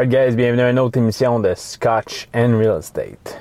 Alright 0.00 0.28
guys, 0.30 0.34
bienvenue 0.34 0.62
à 0.62 0.70
une 0.70 0.78
autre 0.78 0.96
émission 0.96 1.40
de 1.40 1.52
Scotch 1.54 2.26
and 2.34 2.56
Real 2.56 2.78
Estate. 2.78 3.38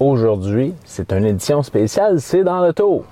Aujourd'hui, 0.00 0.74
c'est 0.84 1.12
une 1.12 1.24
édition 1.24 1.62
spéciale, 1.62 2.20
c'est 2.20 2.42
dans 2.42 2.60
le 2.60 2.72
tour. 2.72 3.04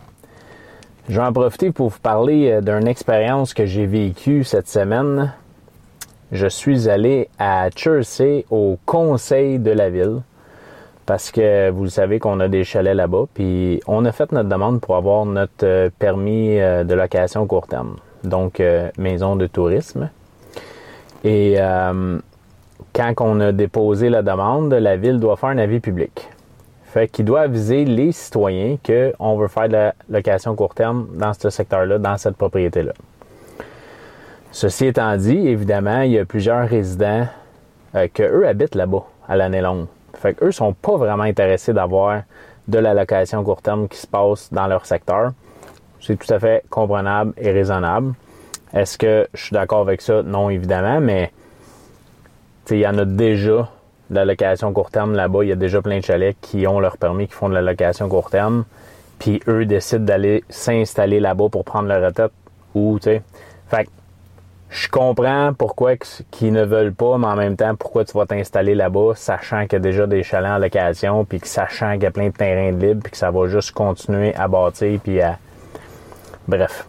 Je 1.08 1.20
vais 1.20 1.24
en 1.24 1.32
profiter 1.32 1.70
pour 1.70 1.90
vous 1.90 2.00
parler 2.00 2.50
euh, 2.50 2.60
d'une 2.60 2.88
expérience 2.88 3.54
que 3.54 3.64
j'ai 3.64 3.86
vécue 3.86 4.42
cette 4.42 4.66
semaine. 4.66 5.32
Je 6.32 6.48
suis 6.48 6.88
allé 6.88 7.28
à 7.38 7.70
Chersey 7.70 8.44
au 8.50 8.76
conseil 8.84 9.60
de 9.60 9.70
la 9.70 9.88
ville 9.88 10.22
parce 11.06 11.30
que 11.30 11.70
vous 11.70 11.86
savez 11.86 12.18
qu'on 12.18 12.40
a 12.40 12.48
des 12.48 12.64
chalets 12.64 12.96
là-bas, 12.96 13.26
puis 13.34 13.80
on 13.86 14.04
a 14.04 14.10
fait 14.10 14.32
notre 14.32 14.48
demande 14.48 14.80
pour 14.80 14.96
avoir 14.96 15.26
notre 15.26 15.64
euh, 15.64 15.90
permis 15.96 16.58
euh, 16.58 16.82
de 16.82 16.94
location 16.94 17.46
court 17.46 17.68
terme, 17.68 17.98
donc 18.24 18.60
maison 18.98 19.36
de 19.36 19.46
tourisme. 19.46 20.10
Et 21.22 21.56
quand 22.92 23.12
on 23.20 23.40
a 23.40 23.52
déposé 23.52 24.08
la 24.08 24.22
demande, 24.22 24.72
la 24.72 24.96
ville 24.96 25.18
doit 25.18 25.36
faire 25.36 25.50
un 25.50 25.58
avis 25.58 25.80
public. 25.80 26.28
Fait 26.84 27.08
qu'il 27.08 27.24
doit 27.24 27.40
aviser 27.40 27.84
les 27.84 28.12
citoyens 28.12 28.76
qu'on 28.86 29.36
veut 29.36 29.48
faire 29.48 29.66
de 29.66 29.72
la 29.72 29.94
location 30.08 30.54
court 30.54 30.74
terme 30.74 31.08
dans 31.14 31.32
ce 31.34 31.50
secteur-là, 31.50 31.98
dans 31.98 32.16
cette 32.16 32.36
propriété-là. 32.36 32.92
Ceci 34.52 34.86
étant 34.86 35.16
dit, 35.16 35.48
évidemment, 35.48 36.02
il 36.02 36.12
y 36.12 36.18
a 36.20 36.24
plusieurs 36.24 36.68
résidents 36.68 37.26
euh, 37.96 38.06
que 38.14 38.22
eux 38.22 38.46
habitent 38.46 38.76
là-bas 38.76 39.04
à 39.26 39.34
l'année 39.34 39.60
longue. 39.60 39.86
Fait 40.14 40.34
qu'eux 40.34 40.52
sont 40.52 40.72
pas 40.72 40.96
vraiment 40.96 41.24
intéressés 41.24 41.72
d'avoir 41.72 42.22
de 42.68 42.78
la 42.78 42.94
location 42.94 43.42
court 43.42 43.60
terme 43.60 43.88
qui 43.88 43.98
se 43.98 44.06
passe 44.06 44.52
dans 44.52 44.68
leur 44.68 44.86
secteur. 44.86 45.32
C'est 46.00 46.16
tout 46.16 46.32
à 46.32 46.38
fait 46.38 46.64
comprenable 46.70 47.32
et 47.36 47.50
raisonnable. 47.50 48.14
Est-ce 48.72 48.96
que 48.96 49.26
je 49.34 49.44
suis 49.46 49.54
d'accord 49.54 49.80
avec 49.80 50.00
ça? 50.00 50.22
Non, 50.22 50.50
évidemment, 50.50 51.00
mais 51.00 51.32
il 52.70 52.78
y 52.78 52.86
en 52.86 52.98
a 52.98 53.04
déjà 53.04 53.68
de 54.10 54.14
la 54.14 54.24
location 54.24 54.72
court 54.72 54.90
terme 54.90 55.14
là-bas. 55.14 55.44
Il 55.44 55.48
y 55.48 55.52
a 55.52 55.56
déjà 55.56 55.82
plein 55.82 55.98
de 55.98 56.04
chalets 56.04 56.36
qui 56.40 56.66
ont 56.66 56.80
leur 56.80 56.96
permis, 56.96 57.26
qui 57.26 57.34
font 57.34 57.48
de 57.48 57.54
la 57.54 57.62
location 57.62 58.08
court 58.08 58.30
terme. 58.30 58.64
Puis 59.18 59.40
eux 59.48 59.64
décident 59.64 60.04
d'aller 60.04 60.44
s'installer 60.48 61.20
là-bas 61.20 61.48
pour 61.50 61.64
prendre 61.64 61.88
leur 61.88 62.02
retraite. 62.02 62.32
Ou, 62.74 62.98
tu 62.98 63.04
sais. 63.04 63.22
Fait 63.68 63.88
je 64.70 64.88
comprends 64.88 65.52
pourquoi 65.56 65.94
qu'ils 66.32 66.52
ne 66.52 66.64
veulent 66.64 66.94
pas, 66.94 67.16
mais 67.16 67.28
en 67.28 67.36
même 67.36 67.56
temps, 67.56 67.76
pourquoi 67.76 68.04
tu 68.04 68.18
vas 68.18 68.26
t'installer 68.26 68.74
là-bas, 68.74 69.12
sachant 69.14 69.62
qu'il 69.64 69.74
y 69.74 69.76
a 69.76 69.78
déjà 69.78 70.08
des 70.08 70.24
chalets 70.24 70.50
en 70.50 70.58
location, 70.58 71.24
puis 71.24 71.38
que 71.38 71.46
sachant 71.46 71.92
qu'il 71.92 72.02
y 72.02 72.06
a 72.06 72.10
plein 72.10 72.26
de 72.26 72.32
terrains 72.32 72.72
de 72.72 72.84
libre, 72.84 73.02
puis 73.04 73.12
que 73.12 73.16
ça 73.16 73.30
va 73.30 73.46
juste 73.46 73.70
continuer 73.70 74.34
à 74.34 74.48
bâtir, 74.48 74.98
puis 75.00 75.20
à... 75.20 75.38
Bref. 76.48 76.88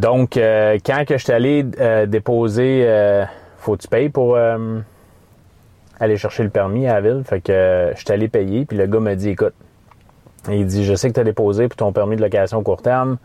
Donc, 0.00 0.36
euh, 0.36 0.76
quand 0.84 1.04
que 1.06 1.18
je 1.18 1.22
suis 1.22 1.32
allé 1.32 1.64
euh, 1.78 2.06
déposer... 2.06 2.82
Euh, 2.84 3.24
faut 3.66 3.76
que 3.76 3.82
tu 3.82 3.88
payes 3.88 4.10
pour 4.10 4.36
euh, 4.36 4.78
aller 5.98 6.16
chercher 6.16 6.44
le 6.44 6.50
permis 6.50 6.86
à 6.86 6.94
la 6.94 7.00
ville. 7.00 7.24
Fait 7.24 7.40
que 7.40 7.50
euh, 7.50 7.94
je 7.96 8.00
suis 8.00 8.12
allé 8.12 8.28
payer, 8.28 8.64
puis 8.64 8.78
le 8.78 8.86
gars 8.86 9.00
m'a 9.00 9.16
dit 9.16 9.30
écoute, 9.30 9.54
il 10.48 10.64
dit 10.66 10.84
je 10.84 10.94
sais 10.94 11.08
que 11.08 11.14
tu 11.14 11.20
as 11.20 11.24
déposé 11.24 11.66
pour 11.66 11.76
ton 11.76 11.92
permis 11.92 12.14
de 12.14 12.22
location 12.22 12.62
court 12.62 12.82
terme. 12.82 13.18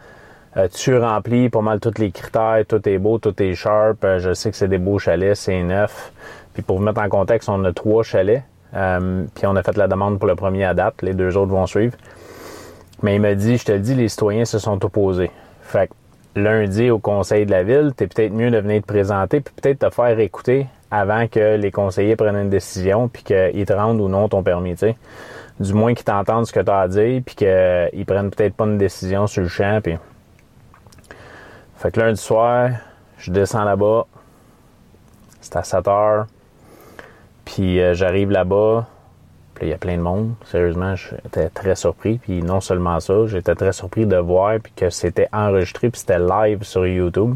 Euh, 0.57 0.67
tu 0.67 0.97
remplis 0.97 1.49
pas 1.49 1.61
mal 1.61 1.79
tous 1.79 1.99
les 1.99 2.11
critères, 2.11 2.63
tout 2.67 2.89
est 2.89 2.97
beau, 2.97 3.19
tout 3.19 3.39
est 3.41 3.53
sharp. 3.53 4.03
je 4.17 4.33
sais 4.33 4.49
que 4.49 4.57
c'est 4.57 4.67
des 4.67 4.79
beaux 4.79 4.97
chalets, 4.97 5.35
c'est 5.35 5.61
neuf. 5.61 6.11
Puis 6.53 6.63
pour 6.63 6.77
vous 6.77 6.83
mettre 6.83 7.01
en 7.01 7.07
contexte, 7.07 7.47
on 7.47 7.63
a 7.63 7.71
trois 7.71 8.01
chalets. 8.01 8.43
puis 8.73 9.45
on 9.45 9.55
a 9.55 9.63
fait 9.63 9.77
la 9.77 9.87
demande 9.87 10.17
pour 10.17 10.27
le 10.27 10.35
premier 10.35 10.65
à 10.65 10.73
date. 10.73 11.03
Les 11.03 11.13
deux 11.13 11.37
autres 11.37 11.51
vont 11.51 11.67
suivre. 11.67 11.95
Mais 13.03 13.15
il 13.15 13.21
m'a 13.21 13.35
dit, 13.35 13.57
je 13.57 13.65
te 13.65 13.71
le 13.71 13.79
dis, 13.79 13.93
les 13.93 14.09
citoyens 14.09 14.45
se 14.45 14.57
sont 14.59 14.83
opposés. 14.83 15.31
Fait 15.61 15.87
que 15.87 15.93
lundi 16.35 16.89
au 16.89 16.99
conseil 16.99 17.45
de 17.45 17.51
la 17.51 17.63
ville, 17.63 17.91
tu 17.95 18.03
es 18.03 18.07
peut-être 18.07 18.33
mieux 18.33 18.51
de 18.51 18.57
venir 18.57 18.81
te 18.81 18.87
présenter 18.87 19.41
puis 19.41 19.53
peut-être 19.61 19.79
te 19.79 19.89
faire 19.89 20.19
écouter 20.19 20.67
avant 20.89 21.27
que 21.27 21.55
les 21.55 21.71
conseillers 21.71 22.15
prennent 22.15 22.35
une 22.35 22.49
décision 22.49 23.07
puis 23.07 23.23
qu'ils 23.23 23.65
te 23.65 23.73
rendent 23.73 24.01
ou 24.01 24.09
non 24.09 24.27
ton 24.27 24.43
permis, 24.43 24.73
tu 24.73 24.79
sais. 24.79 24.97
Du 25.59 25.73
moins 25.73 25.93
qu'ils 25.93 26.05
t'entendent 26.05 26.47
ce 26.47 26.53
que 26.53 26.59
tu 26.59 26.71
as 26.71 26.79
à 26.79 26.87
dire 26.87 27.21
puis 27.25 27.35
qu'ils 27.35 28.05
prennent 28.05 28.31
peut-être 28.31 28.55
pas 28.55 28.65
une 28.65 28.77
décision 28.77 29.27
sur 29.27 29.41
le 29.41 29.47
champ 29.47 29.79
puis... 29.81 29.97
Fait 31.75 31.91
que 31.91 31.99
lundi 31.99 32.21
soir, 32.21 32.69
je 33.17 33.31
descends 33.31 33.63
là-bas. 33.63 34.05
C'est 35.39 35.55
à 35.55 35.63
7 35.63 35.87
heures. 35.87 36.27
Puis 37.43 37.81
euh, 37.81 37.95
j'arrive 37.95 38.29
là-bas 38.29 38.87
il 39.61 39.69
y 39.69 39.73
a 39.73 39.77
plein 39.77 39.97
de 39.97 40.01
monde. 40.01 40.33
Sérieusement, 40.45 40.95
j'étais 40.95 41.49
très 41.49 41.75
surpris. 41.75 42.17
Puis 42.17 42.41
non 42.41 42.61
seulement 42.61 42.99
ça, 42.99 43.27
j'étais 43.27 43.55
très 43.55 43.73
surpris 43.73 44.05
de 44.05 44.17
voir 44.17 44.59
puis 44.61 44.73
que 44.75 44.89
c'était 44.89 45.27
enregistré 45.31 45.89
puis 45.89 45.99
c'était 45.99 46.19
live 46.19 46.63
sur 46.63 46.85
YouTube. 46.85 47.35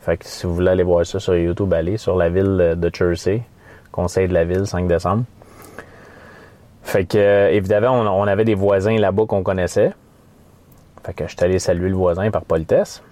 Fait 0.00 0.16
que 0.16 0.26
si 0.26 0.46
vous 0.46 0.54
voulez 0.54 0.70
aller 0.70 0.82
voir 0.82 1.04
ça 1.04 1.18
sur 1.18 1.36
YouTube, 1.36 1.72
allez 1.72 1.96
sur 1.96 2.16
la 2.16 2.28
ville 2.28 2.76
de 2.76 2.90
Jersey, 2.94 3.42
conseil 3.92 4.28
de 4.28 4.34
la 4.34 4.44
ville, 4.44 4.66
5 4.66 4.86
décembre. 4.86 5.24
Fait 6.82 7.04
que, 7.04 7.18
euh, 7.18 7.50
évidemment, 7.50 7.90
on, 7.90 8.26
avait 8.26 8.46
des 8.46 8.54
voisins 8.54 8.96
là-bas 8.96 9.26
qu'on 9.26 9.42
connaissait. 9.42 9.92
Fait 11.04 11.12
que 11.12 11.24
je 11.26 11.32
suis 11.32 11.44
allé 11.44 11.58
saluer 11.58 11.90
le 11.90 11.96
voisin 11.96 12.30
par 12.30 12.42
politesse. 12.42 13.02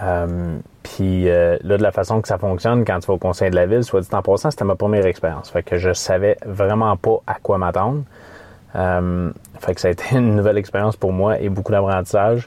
Euh, 0.00 0.58
puis 0.84 1.30
euh, 1.30 1.56
là, 1.64 1.78
de 1.78 1.82
la 1.82 1.90
façon 1.90 2.20
que 2.20 2.28
ça 2.28 2.36
fonctionne 2.36 2.84
quand 2.84 3.00
tu 3.00 3.06
vas 3.06 3.14
au 3.14 3.18
conseil 3.18 3.50
de 3.50 3.56
la 3.56 3.66
ville, 3.66 3.82
soit 3.82 4.02
dit 4.02 4.08
en 4.12 4.22
passant, 4.22 4.50
c'était 4.50 4.66
ma 4.66 4.76
première 4.76 5.06
expérience. 5.06 5.50
Fait 5.50 5.62
que 5.62 5.78
je 5.78 5.92
savais 5.94 6.36
vraiment 6.44 6.96
pas 6.96 7.20
à 7.26 7.34
quoi 7.42 7.56
m'attendre. 7.56 8.02
Euh, 8.76 9.30
fait 9.60 9.74
que 9.74 9.80
ça 9.80 9.88
a 9.88 9.90
été 9.92 10.04
une 10.16 10.36
nouvelle 10.36 10.58
expérience 10.58 10.96
pour 10.96 11.12
moi 11.12 11.40
et 11.40 11.48
beaucoup 11.48 11.72
d'apprentissage. 11.72 12.46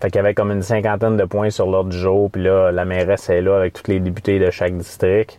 Fait 0.00 0.10
qu'il 0.10 0.16
y 0.16 0.18
avait 0.18 0.34
comme 0.34 0.50
une 0.50 0.62
cinquantaine 0.62 1.18
de 1.18 1.24
points 1.24 1.50
sur 1.50 1.66
l'ordre 1.66 1.90
du 1.90 1.98
jour. 1.98 2.30
Puis 2.30 2.42
là, 2.42 2.72
la 2.72 2.86
mairesse 2.86 3.28
est 3.28 3.42
là 3.42 3.58
avec 3.58 3.74
tous 3.74 3.90
les 3.90 4.00
députés 4.00 4.38
de 4.38 4.50
chaque 4.50 4.76
district. 4.76 5.38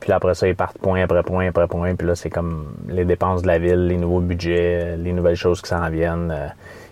puis 0.00 0.10
là, 0.10 0.16
après 0.16 0.34
ça, 0.34 0.48
ils 0.48 0.56
partent 0.56 0.78
point 0.78 1.02
après 1.02 1.22
point 1.22 1.46
après 1.46 1.68
point. 1.68 1.94
Puis 1.94 2.08
là, 2.08 2.16
c'est 2.16 2.30
comme 2.30 2.74
les 2.88 3.04
dépenses 3.04 3.42
de 3.42 3.46
la 3.46 3.58
ville, 3.58 3.86
les 3.86 3.96
nouveaux 3.96 4.20
budgets, 4.20 4.96
les 4.96 5.12
nouvelles 5.12 5.36
choses 5.36 5.62
qui 5.62 5.68
s'en 5.68 5.88
viennent. 5.90 6.34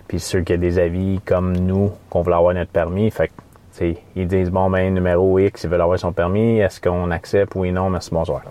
puis 0.06 0.20
ceux 0.20 0.42
qui 0.42 0.54
ont 0.54 0.58
des 0.58 0.78
avis 0.78 1.20
comme 1.24 1.56
nous, 1.56 1.90
qu'on 2.08 2.22
voulait 2.22 2.36
avoir 2.36 2.54
notre 2.54 2.70
permis. 2.70 3.10
Fait 3.10 3.28
que 3.28 3.32
ils 3.80 4.26
disent, 4.26 4.50
bon, 4.50 4.70
ben, 4.70 4.92
numéro 4.92 5.38
X, 5.38 5.64
ils 5.64 5.70
veulent 5.70 5.80
avoir 5.80 5.98
son 5.98 6.12
permis. 6.12 6.58
Est-ce 6.58 6.80
qu'on 6.80 7.10
accepte? 7.10 7.54
Oui, 7.54 7.72
non, 7.72 7.90
merci, 7.90 8.10
bonsoir. 8.12 8.42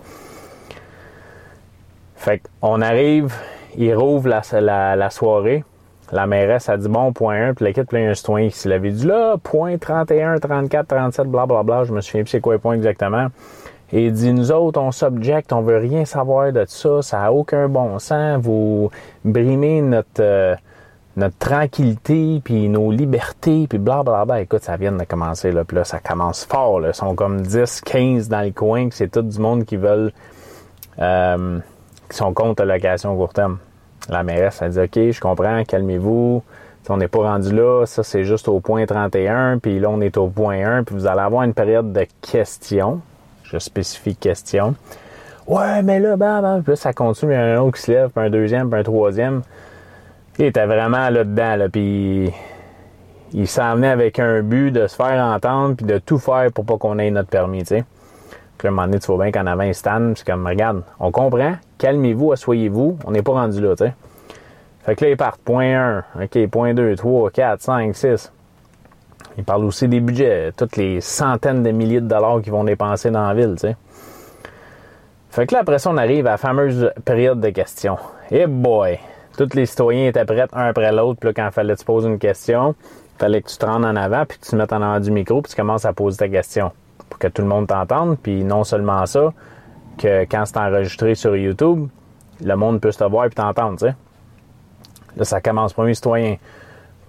Fait 2.16 2.42
qu'on 2.60 2.80
arrive, 2.82 3.34
ils 3.76 3.94
rouvrent 3.94 4.28
la, 4.28 4.96
la, 4.96 5.10
soirée. 5.10 5.64
La 6.12 6.26
mairesse 6.26 6.68
a 6.68 6.76
dit, 6.76 6.88
bon, 6.88 7.12
point 7.12 7.50
1, 7.50 7.54
puis 7.54 7.64
l'équipe, 7.64 7.88
plein 7.88 8.10
un 8.10 8.14
citoyen 8.14 8.48
qui 8.48 8.58
s'est 8.58 8.78
dit, 8.78 9.06
là, 9.06 9.36
point 9.42 9.78
31, 9.78 10.38
34, 10.38 10.86
37, 10.88 11.26
blablabla. 11.26 11.62
Bla, 11.62 11.76
bla. 11.76 11.84
Je 11.84 11.92
me 11.92 12.00
souviens 12.00 12.22
plus 12.22 12.30
c'est 12.30 12.40
quoi 12.40 12.54
le 12.54 12.58
point 12.58 12.74
exactement. 12.74 13.28
Et 13.92 14.06
il 14.06 14.12
dit, 14.12 14.32
nous 14.32 14.52
autres, 14.52 14.80
on 14.80 14.92
subjecte, 14.92 15.52
on 15.52 15.62
veut 15.62 15.78
rien 15.78 16.04
savoir 16.04 16.52
de 16.52 16.64
ça, 16.66 17.02
ça 17.02 17.20
n'a 17.20 17.32
aucun 17.32 17.68
bon 17.68 17.98
sens, 17.98 18.40
vous 18.40 18.90
brimez 19.24 19.82
notre, 19.82 20.20
euh, 20.20 20.54
notre 21.16 21.36
tranquillité, 21.38 22.40
puis 22.42 22.68
nos 22.68 22.90
libertés, 22.90 23.66
puis 23.68 23.78
blablabla. 23.78 24.40
Écoute, 24.40 24.62
ça 24.62 24.76
vient 24.76 24.92
de 24.92 25.04
commencer, 25.04 25.52
là. 25.52 25.64
Puis 25.64 25.76
là, 25.76 25.84
ça 25.84 25.98
commence 25.98 26.44
fort, 26.44 26.80
là. 26.80 26.88
Ils 26.88 26.94
sont 26.94 27.14
comme 27.14 27.42
10, 27.42 27.80
15 27.82 28.28
dans 28.28 28.40
les 28.40 28.52
coins, 28.52 28.88
c'est 28.92 29.10
tout 29.10 29.22
du 29.22 29.38
monde 29.38 29.64
qui 29.64 29.76
veulent... 29.76 30.12
Euh, 30.98 31.60
qui 32.10 32.16
sont 32.16 32.34
contre 32.34 32.64
la 32.64 32.74
location 32.74 33.16
court 33.16 33.32
terme. 33.32 33.58
La 34.08 34.22
mairesse, 34.22 34.60
elle 34.60 34.70
dit, 34.70 34.80
OK, 34.80 35.12
je 35.12 35.20
comprends, 35.20 35.62
calmez-vous. 35.64 36.42
on 36.88 36.96
n'est 36.96 37.08
pas 37.08 37.20
rendu 37.20 37.54
là, 37.54 37.84
ça 37.86 38.02
c'est 38.02 38.24
juste 38.24 38.48
au 38.48 38.58
point 38.58 38.84
31, 38.84 39.58
puis 39.58 39.78
là 39.78 39.88
on 39.90 40.00
est 40.00 40.16
au 40.16 40.26
point 40.26 40.64
1, 40.64 40.84
puis 40.84 40.96
vous 40.96 41.06
allez 41.06 41.20
avoir 41.20 41.44
une 41.44 41.54
période 41.54 41.92
de 41.92 42.06
questions. 42.20 43.00
Je 43.44 43.58
spécifie 43.58 44.16
questions. 44.16 44.74
Ouais, 45.46 45.82
mais 45.82 46.00
là, 46.00 46.16
bah, 46.16 46.60
puis 46.64 46.76
ça 46.76 46.92
continue, 46.92 47.32
il 47.32 47.34
y 47.34 47.38
a 47.38 47.42
un 47.42 47.60
autre 47.60 47.76
qui 47.76 47.82
se 47.82 47.92
lève, 47.92 48.10
puis 48.10 48.24
un 48.24 48.30
deuxième, 48.30 48.70
puis 48.70 48.80
un 48.80 48.82
troisième. 48.82 49.42
Il 50.40 50.46
était 50.46 50.64
vraiment 50.64 51.10
là-dedans, 51.10 51.56
là, 51.56 51.68
puis 51.68 52.32
il 53.34 53.46
s'en 53.46 53.74
venait 53.74 53.90
avec 53.90 54.18
un 54.18 54.40
but 54.40 54.70
de 54.70 54.86
se 54.86 54.96
faire 54.96 55.22
entendre 55.22 55.76
puis 55.76 55.84
de 55.84 55.98
tout 55.98 56.16
faire 56.16 56.50
pour 56.50 56.64
pas 56.64 56.78
qu'on 56.78 56.98
ait 56.98 57.10
notre 57.10 57.28
permis, 57.28 57.58
tu 57.58 57.66
sais. 57.66 57.84
Puis 58.56 58.66
à 58.66 58.70
un 58.70 58.74
moment 58.74 58.86
donné, 58.86 59.00
tu 59.00 59.12
vois 59.12 59.22
bien 59.22 59.32
qu'en 59.32 59.46
avant 59.46 59.64
un 59.64 59.74
stand, 59.74 60.16
c'est 60.16 60.26
comme, 60.26 60.46
regarde, 60.46 60.82
on 60.98 61.10
comprend, 61.10 61.56
calmez-vous, 61.76 62.32
asseyez-vous, 62.32 62.96
on 63.04 63.10
n'est 63.10 63.20
pas 63.20 63.32
rendu 63.32 63.60
là, 63.60 63.76
tu. 63.76 63.84
Fait 64.86 64.96
que 64.96 65.04
là, 65.04 65.10
ils 65.10 65.16
partent, 65.18 65.42
point 65.42 66.04
1, 66.16 66.22
OK, 66.22 66.46
point 66.46 66.72
2, 66.72 66.96
3, 66.96 67.30
4, 67.30 67.60
5, 67.60 67.94
6. 67.94 68.32
Ils 69.36 69.44
parlent 69.44 69.64
aussi 69.66 69.88
des 69.88 70.00
budgets, 70.00 70.52
toutes 70.56 70.76
les 70.78 71.02
centaines 71.02 71.62
de 71.62 71.70
milliers 71.70 72.00
de 72.00 72.08
dollars 72.08 72.40
qu'ils 72.40 72.52
vont 72.52 72.64
dépenser 72.64 73.10
dans 73.10 73.28
la 73.28 73.34
ville. 73.34 73.56
Fait 75.28 75.46
que 75.46 75.54
là, 75.54 75.60
après 75.60 75.78
ça, 75.78 75.90
on 75.90 75.98
arrive 75.98 76.26
à 76.26 76.30
la 76.30 76.36
fameuse 76.38 76.90
période 77.04 77.42
de 77.42 77.50
questions. 77.50 77.98
Eh 78.30 78.46
boy! 78.46 78.98
Tous 79.46 79.56
les 79.56 79.66
citoyens 79.66 80.08
étaient 80.08 80.24
prêts 80.24 80.46
un 80.52 80.68
après 80.68 80.92
l'autre. 80.92 81.18
Puis 81.18 81.28
là, 81.28 81.32
quand 81.34 81.46
il 81.46 81.52
fallait 81.52 81.76
te 81.76 81.84
poser 81.84 82.08
une 82.08 82.18
question, 82.18 82.74
il 83.16 83.18
fallait 83.18 83.42
que 83.42 83.48
tu 83.48 83.56
te 83.56 83.64
rendes 83.64 83.84
en 83.84 83.96
avant, 83.96 84.26
puis 84.26 84.38
que 84.38 84.44
tu 84.44 84.50
te 84.50 84.56
mettes 84.56 84.72
en 84.72 84.82
avant 84.82 85.00
du 85.00 85.10
micro, 85.10 85.40
puis 85.40 85.50
tu 85.50 85.56
commences 85.56 85.84
à 85.84 85.92
poser 85.92 86.18
ta 86.18 86.28
question 86.28 86.72
pour 87.08 87.18
que 87.18 87.28
tout 87.28 87.42
le 87.42 87.48
monde 87.48 87.66
t'entende. 87.66 88.18
Puis 88.22 88.44
non 88.44 88.64
seulement 88.64 89.06
ça, 89.06 89.32
que 89.98 90.22
quand 90.24 90.44
c'est 90.44 90.58
enregistré 90.58 91.14
sur 91.14 91.36
YouTube, 91.36 91.88
le 92.42 92.54
monde 92.54 92.80
peut 92.80 92.90
te 92.90 93.04
voir 93.04 93.26
et 93.26 93.30
t'entendre, 93.30 93.78
tu 93.78 93.86
sais. 93.86 93.94
Là, 95.16 95.24
ça 95.24 95.40
commence. 95.40 95.72
Premier 95.72 95.94
citoyen. 95.94 96.36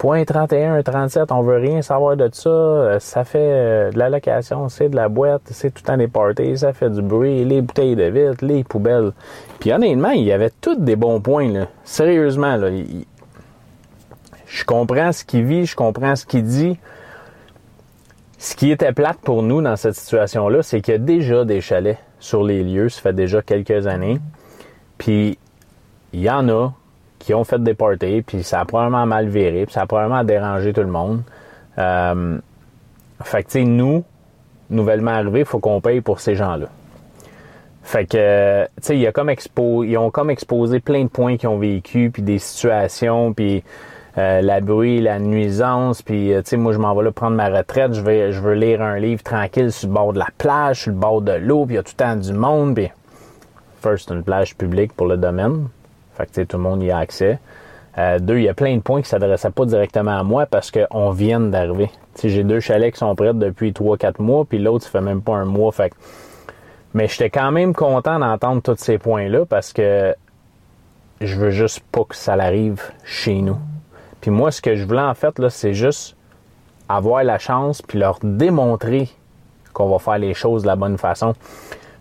Point 0.01 0.25
31, 0.25 0.81
37, 0.81 1.31
on 1.31 1.43
veut 1.43 1.57
rien 1.57 1.83
savoir 1.83 2.17
de 2.17 2.27
ça. 2.33 2.49
Euh, 2.49 2.99
ça 2.99 3.23
fait 3.23 3.37
euh, 3.39 3.91
de 3.91 3.99
la 3.99 4.09
location, 4.09 4.67
c'est 4.67 4.89
de 4.89 4.95
la 4.95 5.09
boîte, 5.09 5.43
c'est 5.51 5.71
tout 5.71 5.83
temps 5.83 5.95
des 5.95 6.55
ça 6.55 6.73
fait 6.73 6.89
du 6.89 7.03
bruit, 7.03 7.45
les 7.45 7.61
bouteilles 7.61 7.95
de 7.95 8.05
vitre, 8.05 8.43
les 8.43 8.63
poubelles. 8.63 9.11
Puis 9.59 9.71
honnêtement, 9.71 10.09
il 10.09 10.23
y 10.23 10.31
avait 10.31 10.49
tous 10.59 10.73
des 10.73 10.95
bons 10.95 11.21
points, 11.21 11.49
là. 11.49 11.67
Sérieusement, 11.83 12.55
là. 12.55 12.69
je 14.47 14.63
comprends 14.65 15.11
ce 15.11 15.23
qu'il 15.23 15.43
vit, 15.43 15.67
je 15.67 15.75
comprends 15.75 16.15
ce 16.15 16.25
qu'il 16.25 16.45
dit. 16.45 16.79
Ce 18.39 18.55
qui 18.55 18.71
était 18.71 18.93
plate 18.93 19.19
pour 19.19 19.43
nous 19.43 19.61
dans 19.61 19.75
cette 19.75 19.93
situation-là, 19.93 20.63
c'est 20.63 20.81
qu'il 20.81 20.93
y 20.93 20.95
a 20.95 20.99
déjà 20.99 21.45
des 21.45 21.61
chalets 21.61 21.99
sur 22.19 22.43
les 22.43 22.63
lieux, 22.63 22.89
ça 22.89 23.01
fait 23.01 23.13
déjà 23.13 23.43
quelques 23.43 23.85
années. 23.85 24.17
Puis 24.97 25.37
il 26.11 26.21
y 26.21 26.29
en 26.31 26.49
a 26.49 26.73
qui 27.21 27.33
ont 27.33 27.43
fait 27.43 27.61
des 27.61 27.73
parties, 27.73 28.21
puis 28.21 28.43
ça 28.43 28.61
a 28.61 28.65
probablement 28.65 29.05
mal 29.05 29.27
viré, 29.27 29.65
puis 29.65 29.73
ça 29.73 29.81
a 29.81 29.85
probablement 29.85 30.23
dérangé 30.23 30.73
tout 30.73 30.81
le 30.81 30.87
monde. 30.87 31.21
Euh, 31.77 32.37
fait 33.23 33.43
que, 33.43 33.47
tu 33.47 33.59
sais, 33.59 33.63
nous, 33.63 34.03
nouvellement 34.69 35.11
arrivés, 35.11 35.39
il 35.39 35.45
faut 35.45 35.59
qu'on 35.59 35.81
paye 35.81 36.01
pour 36.01 36.19
ces 36.19 36.35
gens-là. 36.35 36.67
Fait 37.83 38.05
que, 38.05 38.63
tu 38.65 38.69
sais, 38.81 38.97
ils 38.97 39.97
ont 39.97 40.11
comme 40.11 40.29
exposé 40.29 40.79
plein 40.79 41.03
de 41.03 41.09
points 41.09 41.37
qu'ils 41.37 41.49
ont 41.49 41.57
vécu, 41.57 42.11
puis 42.11 42.21
des 42.21 42.39
situations, 42.39 43.33
puis 43.33 43.63
euh, 44.17 44.41
la 44.41 44.59
bruit, 44.59 44.99
la 44.99 45.19
nuisance, 45.19 46.01
puis 46.01 46.33
euh, 46.33 46.41
tu 46.41 46.49
sais, 46.49 46.57
moi 46.57 46.73
je 46.73 46.77
m'en 46.77 46.93
vais 46.93 47.03
là 47.03 47.11
prendre 47.11 47.37
ma 47.37 47.49
retraite, 47.49 47.93
je 47.93 48.01
je 48.01 48.39
veux 48.41 48.53
lire 48.53 48.81
un 48.81 48.99
livre 48.99 49.23
tranquille 49.23 49.71
sur 49.71 49.87
le 49.87 49.93
bord 49.93 50.13
de 50.13 50.19
la 50.19 50.27
plage, 50.37 50.81
sur 50.81 50.91
le 50.91 50.97
bord 50.97 51.21
de 51.21 51.31
l'eau, 51.31 51.65
puis 51.65 51.75
il 51.75 51.77
y 51.77 51.79
a 51.79 51.83
tout 51.83 51.93
le 51.97 52.03
temps 52.03 52.15
du 52.17 52.33
monde, 52.33 52.75
puis 52.75 52.91
first, 53.81 54.11
une 54.11 54.23
plage 54.23 54.55
publique 54.55 54.93
pour 54.93 55.07
le 55.07 55.17
domaine. 55.17 55.67
Fait 56.15 56.29
que 56.31 56.41
tout 56.41 56.57
le 56.57 56.63
monde 56.63 56.83
y 56.83 56.91
a 56.91 56.97
accès. 56.97 57.39
Euh, 57.97 58.19
deux, 58.19 58.37
il 58.37 58.43
y 58.43 58.49
a 58.49 58.53
plein 58.53 58.75
de 58.75 58.81
points 58.81 59.01
qui 59.01 59.07
ne 59.07 59.19
s'adressaient 59.19 59.51
pas 59.51 59.65
directement 59.65 60.17
à 60.17 60.23
moi 60.23 60.45
parce 60.45 60.71
qu'on 60.71 61.11
vient 61.11 61.39
d'arriver. 61.39 61.89
J'ai 62.23 62.43
deux 62.43 62.59
chalets 62.59 62.93
qui 62.93 62.99
sont 62.99 63.13
prêts 63.15 63.33
depuis 63.33 63.71
3-4 63.71 64.21
mois, 64.21 64.45
puis 64.45 64.59
l'autre, 64.59 64.85
ça 64.85 64.91
fait 64.91 65.01
même 65.01 65.21
pas 65.21 65.35
un 65.35 65.45
mois. 65.45 65.71
Fait 65.71 65.91
Mais 66.93 67.07
j'étais 67.07 67.29
quand 67.29 67.51
même 67.51 67.73
content 67.73 68.19
d'entendre 68.19 68.61
tous 68.61 68.77
ces 68.77 68.97
points-là 68.97 69.45
parce 69.45 69.73
que 69.73 70.15
je 71.19 71.35
veux 71.35 71.51
juste 71.51 71.81
pas 71.91 72.03
que 72.03 72.15
ça 72.15 72.33
arrive 72.33 72.81
chez 73.03 73.41
nous. 73.41 73.57
Puis 74.21 74.31
moi, 74.31 74.51
ce 74.51 74.61
que 74.61 74.75
je 74.75 74.85
voulais 74.85 75.01
en 75.01 75.13
fait, 75.13 75.37
là, 75.39 75.49
c'est 75.49 75.73
juste 75.73 76.15
avoir 76.87 77.23
la 77.23 77.39
chance 77.39 77.81
puis 77.81 77.99
leur 77.99 78.19
démontrer 78.21 79.09
qu'on 79.73 79.89
va 79.89 79.99
faire 79.99 80.17
les 80.17 80.33
choses 80.33 80.63
de 80.63 80.67
la 80.67 80.75
bonne 80.75 80.97
façon. 80.97 81.33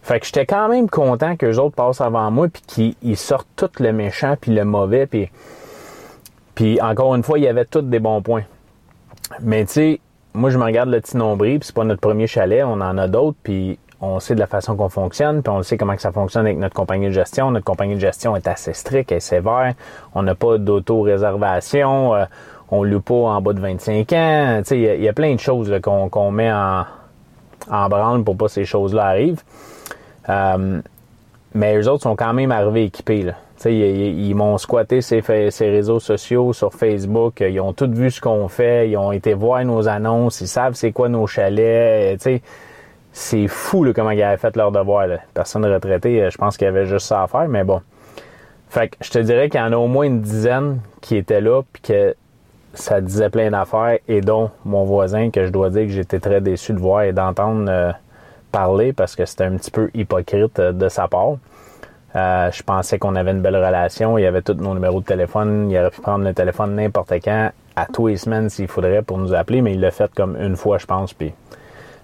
Fait 0.03 0.19
que 0.21 0.27
j'étais 0.27 0.47
quand 0.47 0.69
même 0.69 0.89
content 0.89 1.37
que 1.37 1.47
les 1.47 1.59
autres 1.59 1.75
passent 1.75 2.01
avant 2.01 2.31
moi 2.31 2.49
puis 2.49 2.95
qu'ils 2.95 3.17
sortent 3.17 3.49
tout 3.57 3.71
le 3.79 3.93
méchant 3.93 4.37
puis 4.41 4.53
le 4.53 4.65
mauvais 4.65 5.07
puis 5.07 5.31
puis 6.55 6.81
encore 6.81 7.15
une 7.15 7.23
fois, 7.23 7.39
il 7.39 7.45
y 7.45 7.49
avait 7.49 7.65
tous 7.65 7.81
des 7.81 8.01
bons 8.01 8.21
points. 8.21 8.43
Mais 9.41 9.65
tu 9.65 9.73
sais, 9.73 10.01
moi 10.35 10.51
je 10.51 10.59
me 10.59 10.65
regarde 10.65 10.91
le 10.91 11.01
petit 11.01 11.17
nombril, 11.17 11.59
puis 11.59 11.67
c'est 11.67 11.75
pas 11.75 11.85
notre 11.85 12.01
premier 12.01 12.27
chalet, 12.27 12.65
on 12.65 12.81
en 12.81 12.99
a 12.99 13.09
d'autres 13.09 13.39
puis 13.43 13.79
on 14.03 14.19
sait 14.19 14.35
de 14.35 14.41
la 14.41 14.47
façon 14.47 14.77
qu'on 14.77 14.89
fonctionne, 14.89 15.43
puis 15.43 15.53
on 15.53 15.63
sait 15.63 15.77
comment 15.77 15.95
que 15.95 16.03
ça 16.03 16.13
fonctionne 16.13 16.47
avec 16.47 16.59
notre 16.59 16.75
compagnie 16.75 17.07
de 17.07 17.13
gestion. 17.13 17.51
Notre 17.51 17.67
compagnie 17.67 17.95
de 17.95 18.01
gestion 18.01 18.35
est 18.35 18.49
assez 18.49 18.73
stricte, 18.73 19.13
et 19.13 19.21
sévère. 19.21 19.75
On 20.15 20.23
n'a 20.23 20.35
pas 20.35 20.57
d'auto-réservation, 20.57 22.15
euh, 22.15 22.25
on 22.71 22.83
loue 22.83 23.01
pas 23.01 23.15
en 23.15 23.41
bas 23.43 23.53
de 23.53 23.61
25 23.61 24.13
ans. 24.13 24.59
Tu 24.63 24.69
sais, 24.69 24.79
il 24.79 25.03
y, 25.03 25.09
a 25.09 25.13
plein 25.13 25.35
de 25.35 25.41
choses 25.41 25.71
qu'on 25.83 26.31
met 26.31 26.51
en, 26.51 26.85
en 27.71 27.89
branle 27.89 28.25
pour 28.25 28.37
pas 28.37 28.47
que 28.47 28.53
ces 28.53 28.65
choses-là 28.65 29.07
arrivent. 29.07 29.43
Euh, 30.29 30.81
mais 31.55 31.77
eux 31.77 31.89
autres 31.89 32.03
sont 32.05 32.17
quand 32.17 32.33
même 32.33 32.53
arrivés 32.53 32.85
équipés. 32.85 33.23
Là. 33.23 33.35
Ils, 33.65 34.29
ils, 34.29 34.35
m'ont 34.35 34.57
squatté 34.59 35.01
ces, 35.01 35.21
réseaux 35.21 36.01
sociaux 36.01 36.53
sur 36.53 36.73
Facebook. 36.73 37.41
Ils 37.41 37.61
ont 37.61 37.73
tout 37.73 37.91
vu 37.91 38.11
ce 38.11 38.21
qu'on 38.21 38.49
fait. 38.49 38.89
Ils 38.89 38.97
ont 38.97 39.13
été 39.13 39.35
voir 39.35 39.65
nos 39.65 39.89
annonces. 39.89 40.41
Ils 40.41 40.49
savent 40.49 40.75
c'est 40.75 40.93
quoi 40.93 41.09
nos 41.09 41.27
chalets. 41.27 42.19
C'est 43.13 43.49
fou 43.49 43.85
comment 43.95 44.11
ils 44.11 44.23
avaient 44.23 44.37
fait 44.37 44.57
leur 44.57 44.71
devoir. 44.71 45.07
Personne 45.35 45.67
retraitée, 45.67 46.29
je 46.31 46.39
pense 46.39 46.57
qu'il 46.57 46.67
y 46.67 46.69
avait 46.69 46.87
juste 46.87 47.07
ça 47.07 47.25
à 47.25 47.27
faire, 47.27 47.49
mais 47.49 47.65
bon. 47.65 47.81
Fait 48.69 48.89
que 48.89 48.97
je 49.01 49.11
te 49.11 49.19
dirais 49.19 49.49
qu'il 49.49 49.59
y 49.59 49.63
en 49.63 49.73
a 49.73 49.77
au 49.77 49.89
moins 49.89 50.05
une 50.05 50.21
dizaine 50.21 50.81
qui 51.01 51.17
étaient 51.17 51.41
là 51.41 51.63
puis 51.73 51.83
que 51.83 52.15
ça 52.73 53.01
disait 53.01 53.29
plein 53.29 53.51
d'affaires 53.51 53.99
et 54.07 54.21
dont 54.21 54.51
mon 54.65 54.85
voisin 54.85 55.31
que 55.31 55.45
je 55.45 55.51
dois 55.51 55.71
dire 55.71 55.87
que 55.87 55.93
j'étais 55.93 56.21
très 56.21 56.41
déçu 56.41 56.73
de 56.73 56.79
voir 56.79 57.03
et 57.03 57.13
d'entendre 57.13 57.69
euh, 57.69 57.91
parler 58.51 58.93
parce 58.93 59.17
que 59.17 59.25
c'était 59.25 59.45
un 59.45 59.57
petit 59.57 59.71
peu 59.71 59.91
hypocrite 59.95 60.59
euh, 60.59 60.73
de 60.73 60.89
sa 60.89 61.09
part. 61.09 61.37
Euh, 62.17 62.51
je 62.51 62.63
pensais 62.63 62.99
qu'on 62.99 63.15
avait 63.15 63.31
une 63.31 63.41
belle 63.41 63.57
relation. 63.57 64.19
Il 64.19 64.23
y 64.23 64.27
avait 64.27 64.43
tous 64.43 64.55
nos 64.55 64.75
numéros 64.75 65.01
de 65.01 65.05
téléphone. 65.05 65.71
Il 65.71 65.79
aurait 65.79 65.91
pu 65.91 66.01
prendre 66.01 66.25
le 66.25 66.35
téléphone 66.35 66.75
n'importe 66.75 67.13
quand, 67.23 67.51
à 67.77 67.87
tous 67.87 68.09
les 68.09 68.17
semaines 68.17 68.51
s'il 68.51 68.69
faudrait 68.69 69.03
pour 69.03 69.19
nous 69.19 69.33
appeler, 69.33 69.63
mais 69.63 69.75
il 69.75 69.81
l'a 69.81 69.91
fait 69.91 70.13
comme 70.15 70.37
une 70.37 70.57
fois, 70.57 70.79
je 70.79 70.87
pense. 70.87 71.13
Puis, 71.13 71.33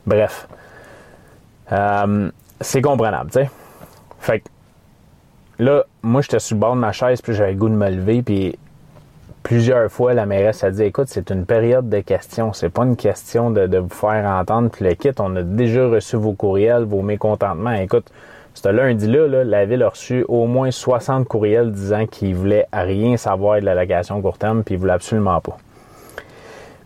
bref, 0.06 0.48
euh, 1.72 2.30
c'est 2.60 2.82
comprenable, 2.82 3.30
tu 3.30 3.40
sais. 3.40 3.50
Fait 4.20 4.40
que 4.40 4.48
là, 5.58 5.84
moi, 6.02 6.22
j'étais 6.22 6.38
sur 6.38 6.54
le 6.54 6.60
bord 6.60 6.74
de 6.74 6.80
ma 6.80 6.92
chaise, 6.92 7.20
puis 7.20 7.34
j'avais 7.34 7.52
le 7.52 7.58
goût 7.58 7.68
de 7.68 7.74
me 7.74 7.90
lever, 7.90 8.22
puis 8.22 8.56
plusieurs 9.46 9.92
fois, 9.92 10.12
la 10.12 10.26
mairesse 10.26 10.64
a 10.64 10.72
dit 10.72 10.82
écoute, 10.82 11.06
c'est 11.08 11.30
une 11.30 11.46
période 11.46 11.88
de 11.88 12.00
questions. 12.00 12.52
C'est 12.52 12.68
pas 12.68 12.82
une 12.82 12.96
question 12.96 13.52
de, 13.52 13.78
vous 13.78 13.88
faire 13.88 14.28
entendre 14.28 14.70
puis 14.70 14.84
le 14.84 14.94
kit. 14.94 15.12
On 15.20 15.36
a 15.36 15.42
déjà 15.42 15.86
reçu 15.86 16.16
vos 16.16 16.32
courriels, 16.32 16.82
vos 16.82 17.00
mécontentements. 17.00 17.74
Écoute, 17.74 18.10
ce 18.54 18.68
lundi-là, 18.68 19.44
la 19.44 19.64
ville 19.64 19.84
a 19.84 19.90
reçu 19.90 20.24
au 20.26 20.48
moins 20.48 20.72
60 20.72 21.28
courriels 21.28 21.70
disant 21.70 22.06
qu'ils 22.06 22.34
voulaient 22.34 22.66
rien 22.72 23.16
savoir 23.16 23.60
de 23.60 23.66
la 23.66 23.76
location 23.76 24.20
court 24.20 24.36
terme 24.36 24.64
puis 24.64 24.74
ils 24.74 24.80
voulaient 24.80 24.94
absolument 24.94 25.40
pas. 25.40 25.56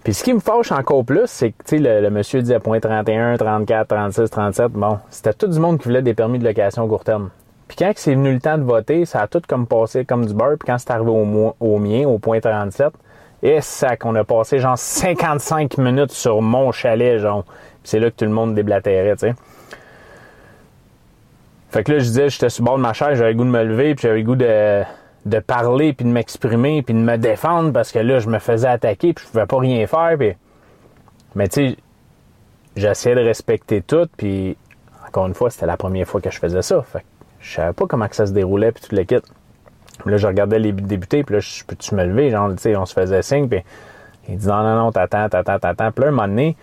Puis 0.04 0.12
ce 0.12 0.22
qui 0.22 0.34
me 0.34 0.40
fâche 0.40 0.70
encore 0.70 1.02
plus, 1.02 1.28
c'est 1.28 1.52
que 1.52 1.76
le, 1.76 2.02
le 2.02 2.10
monsieur 2.10 2.42
disait 2.42 2.58
point 2.58 2.78
31, 2.78 3.38
34, 3.38 3.88
36, 3.88 4.28
37. 4.28 4.72
Bon, 4.72 4.98
c'était 5.08 5.32
tout 5.32 5.46
du 5.46 5.58
monde 5.58 5.78
qui 5.78 5.84
voulait 5.84 6.02
des 6.02 6.14
permis 6.14 6.38
de 6.38 6.44
location 6.44 6.86
court 6.86 7.04
terme. 7.04 7.30
Puis 7.70 7.76
quand 7.78 7.92
c'est 7.94 8.16
venu 8.16 8.32
le 8.32 8.40
temps 8.40 8.58
de 8.58 8.64
voter, 8.64 9.04
ça 9.04 9.20
a 9.20 9.28
tout 9.28 9.40
comme 9.46 9.68
passé 9.68 10.04
comme 10.04 10.26
du 10.26 10.34
beurre. 10.34 10.56
Puis 10.58 10.66
quand 10.66 10.78
c'est 10.78 10.90
arrivé 10.90 11.08
au, 11.08 11.78
mien, 11.78 12.04
au 12.04 12.18
point 12.18 12.40
37, 12.40 12.88
et 13.44 13.60
ça 13.60 13.96
qu'on 13.96 14.16
a 14.16 14.24
passé 14.24 14.58
genre 14.58 14.76
55 14.76 15.78
minutes 15.78 16.10
sur 16.10 16.42
mon 16.42 16.72
chalet, 16.72 17.20
genre. 17.20 17.44
Puis 17.44 17.54
c'est 17.84 18.00
là 18.00 18.10
que 18.10 18.16
tout 18.16 18.24
le 18.24 18.32
monde 18.32 18.56
déblatérait, 18.56 19.14
tu 19.14 19.28
sais. 19.28 19.34
Fait 21.68 21.84
que 21.84 21.92
là, 21.92 21.98
je 22.00 22.06
disais, 22.06 22.28
j'étais 22.28 22.48
sur 22.48 22.64
le 22.64 22.66
bord 22.66 22.76
de 22.76 22.82
ma 22.82 22.92
chaise, 22.92 23.16
j'avais 23.16 23.36
goût 23.36 23.44
de 23.44 23.50
me 23.50 23.62
lever, 23.62 23.94
puis 23.94 24.02
j'avais 24.02 24.18
le 24.18 24.24
goût 24.24 24.34
de, 24.34 25.38
parler, 25.38 25.92
puis 25.92 26.04
de 26.04 26.10
m'exprimer, 26.10 26.82
puis 26.82 26.92
de 26.92 26.98
me 26.98 27.18
défendre, 27.18 27.72
parce 27.72 27.92
que 27.92 28.00
là, 28.00 28.18
je 28.18 28.28
me 28.28 28.40
faisais 28.40 28.66
attaquer, 28.66 29.12
puis 29.12 29.24
je 29.24 29.30
pouvais 29.30 29.46
pas 29.46 29.60
rien 29.60 29.86
faire. 29.86 30.18
Mais 31.36 31.46
tu 31.46 31.68
sais, 31.68 31.76
j'essayais 32.74 33.14
de 33.14 33.20
respecter 33.20 33.80
tout, 33.80 34.08
puis 34.16 34.56
encore 35.06 35.28
une 35.28 35.34
fois, 35.34 35.50
c'était 35.50 35.66
la 35.66 35.76
première 35.76 36.08
fois 36.08 36.20
que 36.20 36.32
je 36.32 36.38
faisais 36.40 36.62
ça. 36.62 36.82
Fait 36.82 37.04
je 37.40 37.54
savais 37.54 37.72
pas 37.72 37.86
comment 37.86 38.08
que 38.08 38.16
ça 38.16 38.26
se 38.26 38.32
déroulait, 38.32 38.72
puis 38.72 38.84
tout 38.88 38.94
le 38.94 39.04
kit. 39.04 39.16
Là, 40.06 40.16
je 40.16 40.26
regardais 40.26 40.58
les 40.58 40.72
débutés, 40.72 41.24
puis 41.24 41.34
là, 41.34 41.40
je 41.40 41.64
peux-tu 41.64 41.94
me 41.94 42.04
lever? 42.04 42.30
Genre, 42.30 42.50
tu 42.50 42.58
sais, 42.58 42.76
on 42.76 42.86
se 42.86 42.94
faisait 42.94 43.22
signe, 43.22 43.48
puis 43.48 43.62
il 44.28 44.36
dit 44.36 44.46
non, 44.46 44.62
non, 44.62 44.76
non, 44.76 44.92
t'attends, 44.92 45.28
t'attends, 45.28 45.58
t'attends. 45.58 45.90
Puis 45.92 46.04
là, 46.04 46.08
un 46.08 46.12
moment 46.12 46.28
donné, 46.28 46.56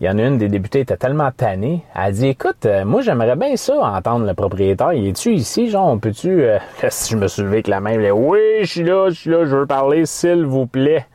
il 0.00 0.06
y 0.06 0.10
en 0.10 0.18
a 0.18 0.22
une 0.22 0.36
des 0.36 0.48
débutées 0.48 0.80
était 0.80 0.96
tellement 0.96 1.30
tannée. 1.30 1.82
Elle 1.94 2.12
dit 2.12 2.26
Écoute, 2.28 2.66
euh, 2.66 2.84
moi 2.84 3.00
j'aimerais 3.00 3.34
bien 3.34 3.56
ça 3.56 3.78
entendre 3.78 4.26
le 4.26 4.34
propriétaire. 4.34 4.92
Il 4.92 5.06
est-tu 5.06 5.32
ici? 5.32 5.70
Genre, 5.70 5.86
on 5.86 5.98
peut-tu. 5.98 6.42
Euh, 6.42 6.58
si 6.90 7.12
je 7.12 7.16
me 7.16 7.28
suis 7.28 7.42
levé 7.42 7.54
avec 7.54 7.68
la 7.68 7.80
main, 7.80 7.92
il 7.92 8.02
dit 8.02 8.10
Oui, 8.10 8.40
je 8.60 8.66
suis 8.66 8.84
là, 8.84 9.08
je 9.08 9.14
suis 9.14 9.30
là, 9.30 9.46
je 9.46 9.56
veux 9.56 9.66
parler, 9.66 10.04
s'il 10.04 10.44
vous 10.44 10.66
plaît. 10.66 11.06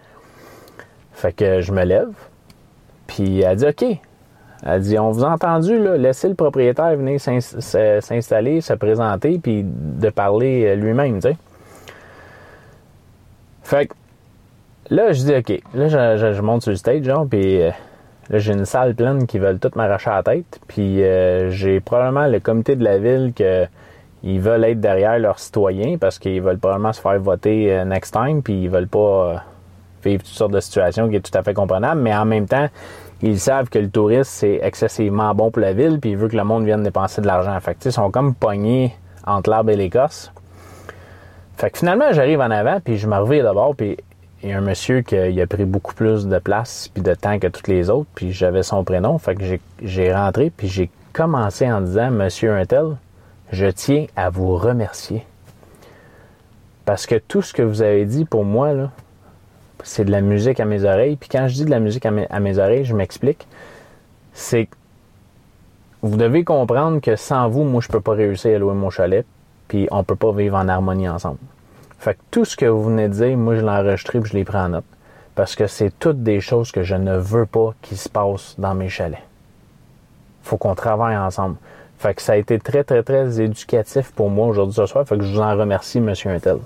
Fait 1.14 1.32
que 1.32 1.62
je 1.62 1.72
me 1.72 1.84
lève. 1.84 2.10
Puis 3.06 3.42
elle 3.42 3.58
dit 3.58 3.66
OK. 3.68 3.86
Elle 4.64 4.82
dit, 4.82 5.00
on 5.00 5.12
vous 5.12 5.24
a 5.24 5.30
entendu, 5.30 5.80
là, 5.80 5.98
laissez 5.98 6.30
le 6.30 6.36
propriétaire 6.36 6.96
venir 6.96 7.20
s'installer, 7.20 8.62
se 8.62 8.74
présenter, 8.74 9.40
puis 9.42 9.64
de 9.66 10.10
parler 10.10 10.66
euh, 10.66 10.76
lui-même, 10.76 11.16
tu 11.16 11.30
sais. 11.30 11.38
Fait 13.64 13.88
que 13.88 13.94
là, 14.90 15.14
je 15.14 15.24
dis, 15.24 15.36
OK, 15.36 15.62
là, 15.74 15.88
je, 15.88 16.42
monte 16.42 16.62
sur 16.62 16.72
le 16.72 16.78
stage, 16.78 17.04
genre, 17.04 17.26
puis 17.28 17.62
euh, 17.62 17.72
là, 18.30 18.38
j'ai 18.38 18.54
une 18.54 18.66
salle 18.66 18.94
pleine 18.94 19.26
qui 19.26 19.40
veulent 19.40 19.58
tout 19.58 19.72
m'arracher 19.76 20.12
la 20.12 20.22
tête, 20.22 20.60
puis 20.68 21.02
euh, 21.02 21.50
j'ai 21.50 21.80
probablement 21.80 22.28
le 22.28 22.40
comité 22.40 22.76
de 22.76 22.84
la 22.84 23.00
ville 23.00 23.34
que 23.36 23.66
ils 24.24 24.40
veulent 24.40 24.66
être 24.66 24.80
derrière 24.80 25.18
leurs 25.18 25.40
citoyens 25.40 25.98
parce 25.98 26.20
qu'ils 26.20 26.44
veulent 26.44 26.60
probablement 26.60 26.94
se 26.94 27.02
faire 27.02 27.20
voter 27.20 27.84
next 27.86 28.14
time, 28.14 28.44
puis 28.44 28.66
ils 28.66 28.70
veulent 28.70 28.88
pas 28.88 29.44
vivre 30.06 30.22
toutes 30.22 30.34
sortes 30.34 30.52
de 30.52 30.60
situations 30.60 31.10
qui 31.10 31.16
est 31.16 31.22
tout 31.22 31.36
à 31.36 31.42
fait 31.42 31.56
comprenable, 31.56 32.02
mais 32.02 32.16
en 32.16 32.26
même 32.26 32.48
temps, 32.48 32.68
ils 33.22 33.40
savent 33.40 33.70
que 33.70 33.80
le 33.80 33.90
tourisme, 33.90 34.24
c'est 34.32 34.60
excessivement 34.64 35.34
bon 35.36 35.52
pour 35.52 35.62
la 35.62 35.74
ville, 35.74 36.00
puis 36.00 36.12
ils 36.12 36.18
veulent 36.18 36.32
que 36.32 36.38
le 36.38 36.44
monde 36.44 36.66
vienne 36.66 36.84
dépenser 36.84 37.22
de 37.22 37.28
l'argent. 37.28 37.60
Fait 37.60 37.78
ils 37.86 37.92
sont 37.92 38.10
comme 38.12 38.34
pognés 38.34 38.96
entre 39.26 39.50
l'arbre 39.50 39.70
et 39.70 39.76
l'écorce. 39.76 40.32
Fait 41.58 41.70
que 41.70 41.78
finalement, 41.78 42.12
j'arrive 42.12 42.40
en 42.40 42.50
avant, 42.50 42.80
puis 42.80 42.98
je 42.98 43.08
me 43.08 43.18
reviens 43.18 43.44
d'abord, 43.44 43.76
puis 43.76 43.98
il 44.42 44.50
y 44.50 44.54
a 44.54 44.58
un 44.58 44.62
monsieur 44.62 45.02
qui 45.02 45.16
a 45.16 45.48
pris 45.48 45.66
beaucoup 45.66 45.94
plus 45.94 46.26
de 46.28 46.40
place 46.40 46.90
puis 46.92 47.04
de 47.04 47.14
temps 47.14 47.38
que 47.38 47.48
tous 47.48 47.70
les 47.70 47.92
autres, 47.92 48.10
puis 48.16 48.32
j'avais 48.32 48.64
son 48.64 48.84
prénom. 48.84 49.18
Fait 49.20 49.36
que 49.36 49.44
j'ai 49.84 50.14
rentré, 50.14 50.50
puis 50.50 50.68
j'ai 50.68 50.90
commencé 51.14 51.72
en 51.72 51.82
disant, 51.82 52.10
Monsieur 52.10 52.54
Untel, 52.54 52.98
je 53.52 53.68
tiens 53.68 54.08
à 54.16 54.32
vous 54.32 54.58
remercier. 54.58 55.24
Parce 56.86 57.06
que 57.06 57.16
tout 57.16 57.44
ce 57.44 57.54
que 57.54 57.62
vous 57.62 57.84
avez 57.84 58.06
dit 58.06 58.26
pour 58.26 58.44
moi, 58.44 58.74
là, 58.74 58.90
c'est 59.84 60.06
de 60.06 60.12
la 60.12 60.22
musique 60.22 60.60
à 60.60 60.66
mes 60.66 60.84
oreilles. 60.84 61.16
Puis 61.16 61.30
quand 61.30 61.48
je 61.48 61.56
dis 61.56 61.66
de 61.66 61.70
la 61.70 61.80
musique 61.80 62.06
à 62.06 62.12
mes, 62.12 62.58
oreilles, 62.58 62.86
je 62.86 62.96
m'explique. 62.96 63.48
C'est 64.34 64.68
vous 66.02 66.18
devez 66.18 66.44
comprendre 66.44 67.00
que 67.00 67.16
sans 67.16 67.48
vous, 67.48 67.64
moi, 67.64 67.80
je 67.82 67.88
peux 67.88 68.02
pas 68.02 68.14
réussir 68.14 68.56
à 68.56 68.60
louer 68.60 68.74
mon 68.74 68.90
chalet. 68.90 69.26
Puis 69.68 69.88
on 69.92 70.04
peut 70.04 70.16
pas 70.16 70.32
vivre 70.32 70.58
en 70.58 70.68
harmonie 70.68 71.08
ensemble. 71.08 71.38
Fait 72.00 72.16
que 72.16 72.20
tout 72.32 72.46
ce 72.46 72.58
que 72.58 72.66
vous 72.66 72.84
venez 72.84 73.08
de 73.08 73.14
dire, 73.14 73.38
moi, 73.38 73.56
je 73.56 73.62
l'ai 73.62 73.70
enregistré 73.70 74.18
et 74.18 74.26
je 74.26 74.34
l'ai 74.34 74.44
pris 74.44 74.58
en 74.58 74.70
note. 74.70 74.86
Parce 75.36 75.56
que 75.56 75.68
c'est 75.68 75.92
toutes 76.00 76.24
des 76.24 76.42
choses 76.42 76.72
que 76.72 76.84
je 76.84 76.96
ne 76.96 77.16
veux 77.18 77.46
pas 77.46 77.74
qui 77.82 77.96
se 77.96 78.10
passent 78.10 78.56
dans 78.58 78.74
mes 78.74 78.90
chalets. 78.90 79.22
Faut 80.42 80.58
qu'on 80.58 80.76
travaille 80.76 81.16
ensemble. 81.16 81.58
Fait 82.00 82.16
que 82.16 82.22
ça 82.24 82.34
a 82.34 82.38
été 82.38 82.58
très, 82.58 82.84
très, 82.84 83.04
très 83.04 83.40
éducatif 83.40 84.12
pour 84.12 84.32
moi 84.32 84.48
aujourd'hui 84.48 84.74
ce 84.74 84.88
soir. 84.88 85.08
Fait 85.08 85.18
que 85.18 85.24
je 85.24 85.32
vous 85.32 85.40
en 85.40 85.56
remercie, 85.56 86.02
Monsieur 86.02 86.32
Intel. 86.32 86.58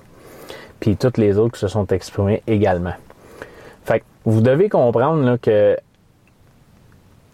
Puis 0.80 0.96
toutes 0.96 1.18
les 1.18 1.38
autres 1.38 1.56
qui 1.56 1.60
se 1.60 1.68
sont 1.68 1.88
exprimés 1.88 2.42
également. 2.48 2.94
Fait 3.86 4.00
que 4.00 4.06
vous 4.26 4.42
devez 4.42 4.68
comprendre 4.68 5.24
là, 5.24 5.38
que 5.38 5.78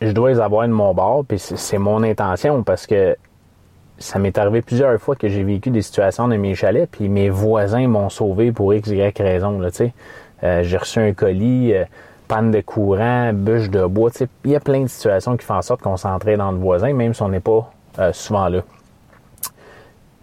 je 0.01 0.11
dois 0.11 0.31
les 0.31 0.39
avoir 0.39 0.67
de 0.67 0.73
mon 0.73 0.93
bord, 0.93 1.25
puis 1.25 1.39
c'est 1.39 1.77
mon 1.77 2.03
intention 2.03 2.63
parce 2.63 2.85
que 2.85 3.15
ça 3.99 4.19
m'est 4.19 4.37
arrivé 4.37 4.61
plusieurs 4.61 4.99
fois 4.99 5.15
que 5.15 5.29
j'ai 5.29 5.43
vécu 5.43 5.69
des 5.69 5.81
situations 5.81 6.27
dans 6.27 6.37
mes 6.37 6.55
chalets, 6.55 6.89
puis 6.89 7.07
mes 7.07 7.29
voisins 7.29 7.87
m'ont 7.87 8.09
sauvé 8.09 8.51
pour 8.51 8.73
X, 8.73 8.89
Y 8.89 9.17
raison. 9.19 9.59
Là, 9.59 9.69
euh, 10.43 10.63
j'ai 10.63 10.77
reçu 10.77 10.99
un 10.99 11.13
colis, 11.13 11.73
euh, 11.73 11.85
panne 12.27 12.51
de 12.51 12.61
courant, 12.61 13.31
bûche 13.33 13.69
de 13.69 13.85
bois. 13.85 14.09
Il 14.43 14.51
y 14.51 14.55
a 14.55 14.59
plein 14.59 14.81
de 14.81 14.87
situations 14.87 15.37
qui 15.37 15.45
font 15.45 15.55
en 15.55 15.61
sorte 15.61 15.81
qu'on 15.81 15.97
s'entraide 15.97 16.39
dans 16.39 16.51
le 16.51 16.57
voisin, 16.57 16.93
même 16.93 17.13
si 17.13 17.21
on 17.21 17.29
n'est 17.29 17.39
pas 17.39 17.71
euh, 17.99 18.11
souvent 18.11 18.49
là. 18.49 18.61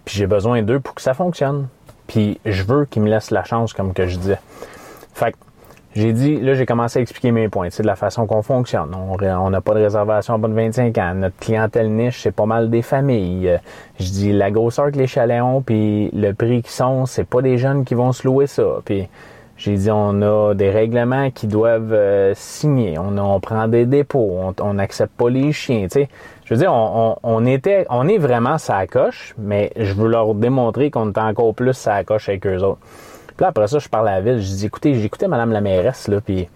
Puis 0.04 0.16
j'ai 0.16 0.26
besoin 0.26 0.62
d'eux 0.62 0.80
pour 0.80 0.94
que 0.94 1.02
ça 1.02 1.14
fonctionne. 1.14 1.68
Puis 2.06 2.40
je 2.44 2.62
veux 2.64 2.84
qu'ils 2.86 3.02
me 3.02 3.10
laissent 3.10 3.30
la 3.30 3.44
chance, 3.44 3.72
comme 3.72 3.92
que 3.92 4.06
je 4.06 4.16
disais. 4.16 4.40
Fait 5.14 5.32
que 5.32 5.36
j'ai 5.94 6.12
dit, 6.12 6.36
là, 6.36 6.54
j'ai 6.54 6.66
commencé 6.66 6.98
à 6.98 7.02
expliquer 7.02 7.32
mes 7.32 7.48
points. 7.48 7.68
C'est 7.70 7.82
de 7.82 7.88
la 7.88 7.96
façon 7.96 8.26
qu'on 8.26 8.42
fonctionne. 8.42 8.94
On 8.94 9.50
n'a 9.50 9.60
pas 9.60 9.74
de 9.74 9.80
réservation 9.80 10.34
à 10.34 10.38
bas 10.38 10.48
de 10.48 10.54
25 10.54 10.96
ans. 10.98 11.14
Notre 11.14 11.36
clientèle 11.38 11.90
niche, 11.90 12.20
c'est 12.22 12.34
pas 12.34 12.46
mal 12.46 12.70
des 12.70 12.82
familles. 12.82 13.48
Euh, 13.48 13.58
je 13.98 14.10
dis, 14.10 14.32
la 14.32 14.50
grosseur 14.50 14.92
que 14.92 14.98
les 14.98 15.06
chalets 15.06 15.42
ont, 15.42 15.62
puis 15.62 16.10
le 16.12 16.32
prix 16.32 16.62
qu'ils 16.62 16.70
sont, 16.70 17.06
c'est 17.06 17.24
pas 17.24 17.42
des 17.42 17.58
jeunes 17.58 17.84
qui 17.84 17.94
vont 17.94 18.12
se 18.12 18.26
louer 18.26 18.46
ça. 18.46 18.80
Puis 18.84 19.08
j'ai 19.56 19.76
dit, 19.76 19.90
on 19.90 20.22
a 20.22 20.54
des 20.54 20.70
règlements 20.70 21.30
qui 21.30 21.46
doivent 21.46 21.92
euh, 21.92 22.32
signer. 22.36 22.96
On, 22.98 23.40
prend 23.40 23.66
des 23.66 23.86
dépôts. 23.86 24.38
On 24.60 24.74
n'accepte 24.74 25.12
pas 25.16 25.30
les 25.30 25.52
chiens. 25.52 25.86
sais. 25.90 26.08
Je 26.44 26.54
veux 26.54 26.60
dire, 26.60 26.72
on, 26.72 27.46
était, 27.46 27.86
on 27.90 28.06
est 28.08 28.18
vraiment 28.18 28.56
sa 28.56 28.86
coche, 28.86 29.34
mais 29.36 29.72
je 29.76 29.92
veux 29.94 30.08
leur 30.08 30.34
démontrer 30.34 30.90
qu'on 30.90 31.10
est 31.10 31.18
encore 31.18 31.54
plus 31.54 31.74
sa 31.74 32.04
coche 32.04 32.28
avec 32.28 32.46
eux 32.46 32.62
autres. 32.62 32.80
Puis 33.38 33.44
là, 33.44 33.50
après 33.50 33.68
ça, 33.68 33.78
je 33.78 33.88
parle 33.88 34.08
à 34.08 34.16
la 34.16 34.20
ville. 34.20 34.42
Je 34.42 34.48
dis, 34.48 34.66
écoutez, 34.66 34.94
j'écoutais 34.94 35.28
Madame 35.28 35.52
la 35.52 35.60
mairesse, 35.60 36.08
là, 36.08 36.20
puis 36.20 36.48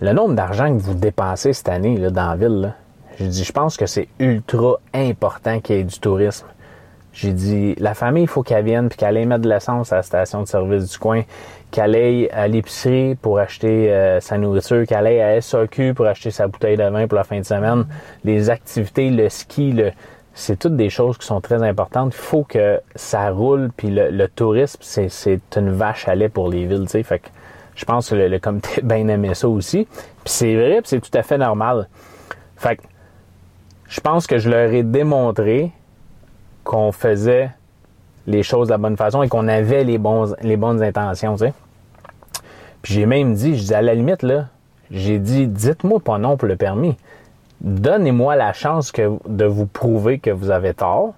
le 0.00 0.12
nombre 0.12 0.34
d'argent 0.34 0.72
que 0.72 0.80
vous 0.80 0.94
dépensez 0.94 1.52
cette 1.52 1.68
année 1.68 1.96
là, 1.96 2.10
dans 2.10 2.30
la 2.30 2.36
ville, 2.36 2.60
là, 2.60 2.74
je 3.18 3.24
dis, 3.24 3.42
je 3.42 3.52
pense 3.52 3.76
que 3.76 3.86
c'est 3.86 4.06
ultra 4.20 4.76
important 4.94 5.58
qu'il 5.58 5.76
y 5.76 5.80
ait 5.80 5.84
du 5.84 5.98
tourisme. 5.98 6.46
J'ai 7.12 7.32
dit, 7.32 7.74
la 7.78 7.94
famille, 7.94 8.22
il 8.22 8.28
faut 8.28 8.44
qu'elle 8.44 8.64
vienne 8.64 8.88
puis 8.88 8.96
qu'elle 8.96 9.16
aille 9.16 9.26
mettre 9.26 9.42
de 9.42 9.48
l'essence 9.48 9.92
à 9.92 9.96
la 9.96 10.02
station 10.02 10.42
de 10.42 10.46
service 10.46 10.88
du 10.88 10.98
coin, 10.98 11.22
qu'elle 11.72 11.96
aille 11.96 12.28
à 12.30 12.46
l'épicerie 12.46 13.16
pour 13.16 13.40
acheter 13.40 13.92
euh, 13.92 14.20
sa 14.20 14.38
nourriture, 14.38 14.86
qu'elle 14.86 15.08
aille 15.08 15.20
à 15.20 15.40
SAQ 15.40 15.94
pour 15.94 16.06
acheter 16.06 16.30
sa 16.30 16.46
bouteille 16.46 16.76
de 16.76 16.84
vin 16.84 17.08
pour 17.08 17.18
la 17.18 17.24
fin 17.24 17.40
de 17.40 17.44
semaine. 17.44 17.86
Les 18.22 18.50
activités, 18.50 19.10
le 19.10 19.28
ski, 19.28 19.72
le, 19.72 19.90
c'est 20.34 20.58
toutes 20.58 20.76
des 20.76 20.90
choses 20.90 21.16
qui 21.16 21.26
sont 21.26 21.40
très 21.40 21.62
importantes. 21.62 22.12
Il 22.12 22.20
faut 22.20 22.42
que 22.42 22.80
ça 22.96 23.30
roule, 23.30 23.70
puis 23.76 23.88
le, 23.90 24.26
tourisme, 24.26 24.80
c'est, 24.82 25.40
une 25.56 25.70
vache 25.70 26.08
à 26.08 26.16
lait 26.16 26.28
pour 26.28 26.48
les 26.48 26.66
villes, 26.66 26.82
tu 26.84 26.88
sais. 26.88 27.02
Fait 27.04 27.20
que 27.20 27.28
je 27.76 27.84
pense 27.84 28.10
que 28.10 28.16
le, 28.16 28.38
comité 28.40 28.82
bien 28.82 29.06
aimé 29.08 29.34
ça 29.34 29.48
aussi. 29.48 29.86
Puis 29.86 30.32
c'est 30.32 30.54
vrai, 30.56 30.80
c'est 30.84 31.00
tout 31.00 31.16
à 31.16 31.22
fait 31.22 31.38
normal. 31.38 31.88
Fait 32.56 32.76
que 32.76 32.82
je 33.88 34.00
pense 34.00 34.26
que 34.26 34.38
je 34.38 34.50
leur 34.50 34.72
ai 34.72 34.82
démontré 34.82 35.70
qu'on 36.64 36.90
faisait 36.90 37.50
les 38.26 38.42
choses 38.42 38.68
de 38.68 38.72
la 38.72 38.78
bonne 38.78 38.96
façon 38.96 39.22
et 39.22 39.28
qu'on 39.28 39.46
avait 39.46 39.84
les, 39.84 40.00
les 40.42 40.56
bonnes 40.56 40.82
intentions, 40.82 41.36
tu 41.36 41.46
sais. 41.46 41.52
Puis 42.82 42.94
j'ai 42.94 43.06
même 43.06 43.34
dit, 43.34 43.56
je 43.56 43.64
dis 43.64 43.74
à 43.74 43.82
la 43.82 43.94
limite, 43.94 44.22
là, 44.22 44.48
j'ai 44.90 45.18
dit, 45.18 45.46
dites-moi 45.46 46.00
pas 46.00 46.18
non 46.18 46.36
pour 46.36 46.48
le 46.48 46.56
permis. 46.56 46.96
Donnez-moi 47.64 48.36
la 48.36 48.52
chance 48.52 48.92
de 48.92 49.44
vous 49.46 49.64
prouver 49.64 50.18
que 50.18 50.28
vous 50.28 50.50
avez 50.50 50.74
tort. 50.74 51.14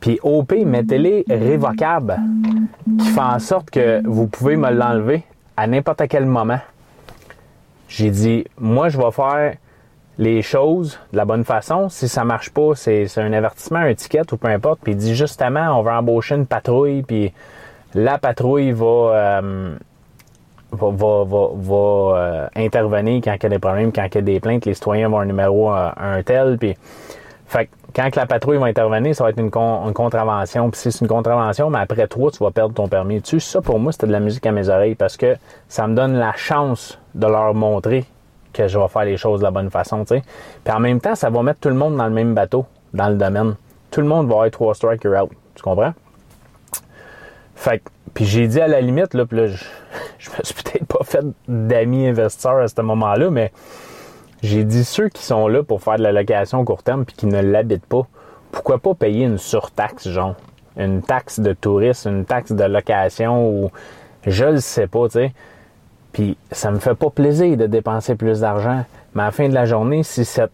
Puis 0.00 0.20
OP, 0.22 0.52
mettez-les 0.52 1.24
révocables, 1.30 2.18
qui 3.00 3.06
font 3.06 3.22
en 3.22 3.38
sorte 3.38 3.70
que 3.70 4.06
vous 4.06 4.26
pouvez 4.26 4.56
me 4.56 4.70
l'enlever 4.70 5.24
à 5.56 5.66
n'importe 5.66 6.06
quel 6.08 6.26
moment. 6.26 6.60
J'ai 7.88 8.10
dit, 8.10 8.44
moi, 8.58 8.90
je 8.90 8.98
vais 8.98 9.10
faire 9.10 9.54
les 10.18 10.42
choses 10.42 10.98
de 11.12 11.16
la 11.16 11.24
bonne 11.24 11.44
façon. 11.44 11.88
Si 11.88 12.06
ça 12.06 12.22
marche 12.24 12.50
pas, 12.50 12.74
c'est 12.74 13.06
un 13.16 13.32
avertissement, 13.32 13.78
un 13.78 13.94
ticket 13.94 14.30
ou 14.32 14.36
peu 14.36 14.48
importe. 14.48 14.80
Puis 14.82 14.92
il 14.92 14.98
dit 14.98 15.14
justement, 15.14 15.78
on 15.78 15.82
va 15.82 15.98
embaucher 15.98 16.34
une 16.34 16.46
patrouille, 16.46 17.02
puis 17.02 17.32
la 17.94 18.18
patrouille 18.18 18.72
va, 18.72 18.84
euh, 18.84 19.76
va, 20.72 21.76
euh, 21.78 22.48
intervenir 22.56 23.20
quand 23.22 23.34
il 23.34 23.42
y 23.42 23.46
a 23.46 23.48
des 23.48 23.58
problèmes, 23.58 23.92
quand 23.92 24.06
il 24.06 24.14
y 24.14 24.18
a 24.18 24.22
des 24.22 24.40
plaintes. 24.40 24.64
Les 24.66 24.74
citoyens 24.74 25.08
vont 25.08 25.20
un 25.20 25.26
numéro 25.26 25.72
euh, 25.72 25.90
un 25.96 26.22
tel. 26.22 26.58
Puis, 26.58 26.76
fait 27.46 27.68
quand 27.94 28.14
la 28.14 28.26
patrouille 28.26 28.58
va 28.58 28.66
intervenir, 28.66 29.14
ça 29.14 29.24
va 29.24 29.30
être 29.30 29.38
une, 29.38 29.50
contravention. 29.50 30.70
Puis 30.70 30.80
si 30.80 30.92
c'est 30.92 31.00
une 31.00 31.08
contravention, 31.08 31.70
mais 31.70 31.78
après 31.78 32.06
toi, 32.08 32.30
tu 32.30 32.44
vas 32.44 32.50
perdre 32.50 32.74
ton 32.74 32.88
permis. 32.88 33.22
Tu 33.22 33.40
ça 33.40 33.62
pour 33.62 33.78
moi, 33.78 33.90
c'était 33.90 34.06
de 34.06 34.12
la 34.12 34.20
musique 34.20 34.44
à 34.44 34.52
mes 34.52 34.68
oreilles 34.68 34.96
parce 34.96 35.16
que 35.16 35.36
ça 35.68 35.86
me 35.86 35.94
donne 35.94 36.14
la 36.14 36.34
chance 36.34 36.98
de 37.14 37.26
leur 37.26 37.54
montrer 37.54 38.04
que 38.52 38.68
je 38.68 38.78
vais 38.78 38.88
faire 38.88 39.04
les 39.04 39.16
choses 39.16 39.40
de 39.40 39.44
la 39.44 39.50
bonne 39.50 39.70
façon. 39.70 40.04
Puis 40.04 40.22
en 40.68 40.80
même 40.80 41.00
temps, 41.00 41.14
ça 41.14 41.30
va 41.30 41.42
mettre 41.42 41.60
tout 41.60 41.70
le 41.70 41.74
monde 41.74 41.96
dans 41.96 42.06
le 42.06 42.12
même 42.12 42.34
bateau, 42.34 42.66
dans 42.92 43.08
le 43.08 43.14
domaine. 43.14 43.54
Tout 43.90 44.02
le 44.02 44.08
monde 44.08 44.28
va 44.28 44.46
être 44.46 44.52
trois 44.52 44.74
strike 44.74 45.06
out. 45.06 45.30
Tu 45.54 45.62
comprends? 45.62 45.94
Fait 47.54 47.82
puis 48.16 48.24
j'ai 48.24 48.48
dit 48.48 48.62
à 48.62 48.66
la 48.66 48.80
limite, 48.80 49.12
là, 49.12 49.26
puis 49.26 49.36
là, 49.36 49.46
je, 49.46 49.62
je 50.18 50.30
me 50.30 50.36
suis 50.42 50.54
peut-être 50.54 50.86
pas 50.86 51.04
fait 51.04 51.24
d'amis 51.46 52.08
investisseurs 52.08 52.56
à 52.56 52.66
ce 52.66 52.80
moment-là, 52.80 53.28
mais 53.28 53.52
j'ai 54.42 54.64
dit 54.64 54.84
ceux 54.84 55.10
qui 55.10 55.22
sont 55.22 55.48
là 55.48 55.62
pour 55.62 55.82
faire 55.82 55.98
de 55.98 56.02
la 56.02 56.12
location 56.12 56.64
court 56.64 56.82
terme 56.82 57.04
puis 57.04 57.14
qui 57.14 57.26
ne 57.26 57.42
l'habitent 57.42 57.84
pas, 57.84 58.06
pourquoi 58.52 58.78
pas 58.78 58.94
payer 58.94 59.26
une 59.26 59.36
surtaxe, 59.36 60.08
genre? 60.08 60.34
Une 60.78 61.02
taxe 61.02 61.40
de 61.40 61.52
tourisme, 61.52 62.08
une 62.08 62.24
taxe 62.24 62.52
de 62.52 62.64
location 62.64 63.50
ou 63.50 63.70
je 64.26 64.46
le 64.46 64.60
sais 64.60 64.86
pas, 64.86 65.08
tu 65.08 65.12
sais. 65.12 65.32
Puis 66.12 66.38
ça 66.50 66.70
me 66.70 66.78
fait 66.78 66.94
pas 66.94 67.10
plaisir 67.10 67.54
de 67.58 67.66
dépenser 67.66 68.14
plus 68.14 68.40
d'argent. 68.40 68.84
Mais 69.14 69.24
à 69.24 69.26
la 69.26 69.30
fin 69.30 69.46
de 69.46 69.54
la 69.54 69.66
journée, 69.66 70.02
si 70.02 70.24
cette 70.24 70.52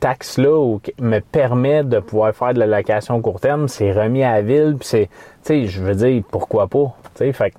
taxe-là 0.00 0.78
me 1.00 1.20
permet 1.20 1.84
de 1.84 2.00
pouvoir 2.00 2.34
faire 2.34 2.52
de 2.52 2.58
la 2.58 2.66
location 2.66 3.20
court 3.20 3.40
terme, 3.40 3.68
c'est 3.68 3.92
remis 3.92 4.24
à 4.24 4.32
la 4.32 4.42
ville, 4.42 4.74
puis 4.78 4.88
c'est, 4.88 5.08
sais, 5.46 5.66
je 5.66 5.82
veux 5.82 5.94
dire, 5.94 6.22
pourquoi 6.30 6.66
pas, 6.66 6.94
tu 7.14 7.18
sais, 7.18 7.32
fait 7.32 7.52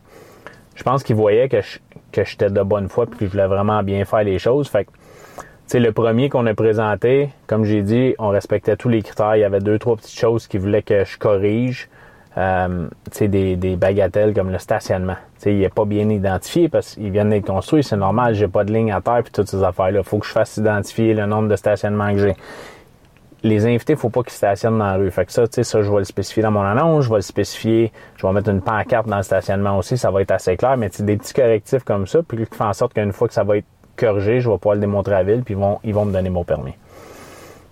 je 0.76 0.84
pense 0.84 1.04
qu'ils 1.04 1.16
voyaient 1.16 1.50
que 1.50 1.62
que 2.12 2.24
j'étais 2.24 2.50
de 2.50 2.62
bonne 2.62 2.88
foi 2.88 3.06
puis 3.06 3.20
que 3.20 3.26
je 3.26 3.32
voulais 3.32 3.48
vraiment 3.48 3.84
bien 3.84 4.06
faire 4.06 4.24
les 4.24 4.40
choses, 4.40 4.68
fait 4.70 4.86
que, 4.86 4.92
tu 5.70 5.80
le 5.80 5.92
premier 5.92 6.30
qu'on 6.30 6.46
a 6.46 6.54
présenté, 6.54 7.30
comme 7.46 7.66
j'ai 7.66 7.82
dit, 7.82 8.16
on 8.20 8.30
respectait 8.30 8.78
tous 8.78 8.88
les 8.88 9.02
critères, 9.02 9.36
il 9.36 9.42
y 9.42 9.44
avait 9.44 9.60
deux, 9.60 9.78
trois 9.78 9.98
petites 9.98 10.18
choses 10.18 10.48
qui 10.48 10.58
voulaient 10.58 10.82
que 10.82 11.04
je 11.04 11.18
corrige, 11.18 11.90
euh, 12.38 12.88
des, 13.20 13.56
des, 13.56 13.76
bagatelles 13.76 14.34
comme 14.34 14.52
le 14.52 14.60
stationnement. 14.60 15.16
sais, 15.40 15.54
il 15.54 15.60
n'est 15.60 15.70
pas 15.70 15.86
bien 15.86 16.08
identifié 16.10 16.70
parce 16.70 16.94
qu'il 16.94 17.10
vient 17.10 17.26
d'être 17.26 17.48
construit, 17.48 17.84
c'est 17.84 17.98
normal, 17.98 18.36
j'ai 18.36 18.48
pas 18.48 18.64
de 18.64 18.72
ligne 18.72 18.92
à 18.92 19.02
terre 19.02 19.24
puis 19.24 19.32
toutes 19.32 19.48
ces 19.48 19.64
affaires-là. 19.64 20.04
Faut 20.04 20.20
que 20.20 20.26
je 20.26 20.32
fasse 20.32 20.56
identifier 20.58 21.16
le 21.16 21.26
nombre 21.26 21.50
de 21.50 21.56
stationnements 21.56 22.12
que 22.14 22.20
j'ai. 22.20 22.36
Les 23.44 23.66
invités, 23.66 23.96
faut 23.96 24.10
pas 24.10 24.24
qu'ils 24.24 24.34
stationnent 24.34 24.80
dans 24.80 24.86
la 24.86 24.96
rue. 24.96 25.12
Fait 25.12 25.26
que 25.26 25.32
ça, 25.32 25.48
tu 25.48 25.56
sais, 25.56 25.64
ça, 25.64 25.82
je 25.82 25.92
vais 25.92 26.00
le 26.00 26.04
spécifier 26.06 26.42
dans 26.42 26.52
mon 26.52 26.64
annonce, 26.64 27.06
je 27.06 27.10
vais 27.10 27.18
le 27.18 27.22
spécifier, 27.22 27.92
je 28.16 28.26
vais 28.26 28.34
mettre 28.34 28.50
une 28.50 28.62
pancarte 28.62 29.08
dans 29.08 29.18
le 29.18 29.24
stationnement 29.24 29.78
aussi, 29.78 29.98
ça 29.98 30.10
va 30.10 30.22
être 30.22 30.32
assez 30.32 30.58
clair, 30.58 30.76
mais 30.76 30.90
des 31.00 31.18
petits 31.18 31.34
correctifs 31.34 31.84
comme 31.84 32.08
ça, 32.08 32.24
puis 32.24 32.38
qui 32.46 32.56
font 32.56 32.66
en 32.66 32.74
sorte 32.74 32.94
qu'une 32.94 33.14
fois 33.14 33.28
que 33.28 33.34
ça 33.36 33.44
va 33.44 33.58
être 33.58 33.68
corrigé, 33.96 34.40
je 34.40 34.50
vais 34.50 34.58
pouvoir 34.58 34.76
le 34.76 34.82
démontrer 34.82 35.16
à 35.16 35.24
ville, 35.24 35.44
puis 35.44 35.54
ils 35.54 35.58
vont, 35.58 35.80
ils 35.84 35.94
vont 35.94 36.06
me 36.06 36.14
donner 36.14 36.30
mon 36.30 36.44
permis. 36.44 36.74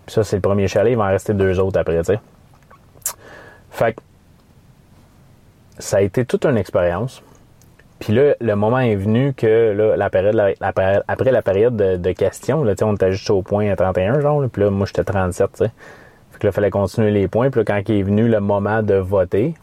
Puis 0.05 0.13
ça, 0.13 0.23
c'est 0.23 0.35
le 0.35 0.41
premier 0.41 0.67
chalet, 0.67 0.93
il 0.93 0.97
va 0.97 1.05
en 1.05 1.09
rester 1.09 1.33
deux 1.33 1.59
autres 1.59 1.79
après, 1.79 1.97
tu 1.99 2.13
sais. 2.13 2.19
Fait 3.71 3.93
que 3.93 4.01
ça 5.79 5.97
a 5.97 6.01
été 6.01 6.25
toute 6.25 6.45
une 6.45 6.57
expérience. 6.57 7.21
Puis 8.05 8.13
là, 8.13 8.35
le 8.39 8.55
moment 8.55 8.77
est 8.77 8.95
venu 8.95 9.33
que 9.33 9.71
là, 9.71 9.97
la 9.97 10.11
période, 10.11 10.39
après 11.07 11.31
la 11.31 11.41
période 11.41 11.75
de, 11.75 12.11
questions, 12.11 12.63
là, 12.63 12.75
on 12.83 12.93
était 12.93 13.11
juste 13.11 13.31
au 13.31 13.41
point 13.41 13.67
à 13.71 13.75
31, 13.75 14.19
genre, 14.19 14.43
puis 14.47 14.61
là, 14.61 14.69
moi, 14.69 14.85
j'étais 14.85 15.03
37, 15.03 15.49
tu 15.49 15.57
sais. 15.57 15.71
Fait 16.29 16.37
que 16.37 16.45
là, 16.45 16.51
il 16.51 16.53
fallait 16.53 16.69
continuer 16.69 17.09
les 17.09 17.27
points. 17.27 17.49
Puis 17.49 17.61
là, 17.61 17.65
quand 17.65 17.81
il 17.89 17.95
est 17.95 18.03
venu 18.03 18.27
le 18.27 18.39
moment 18.41 18.83
de 18.83 18.93
voter, 18.93 19.55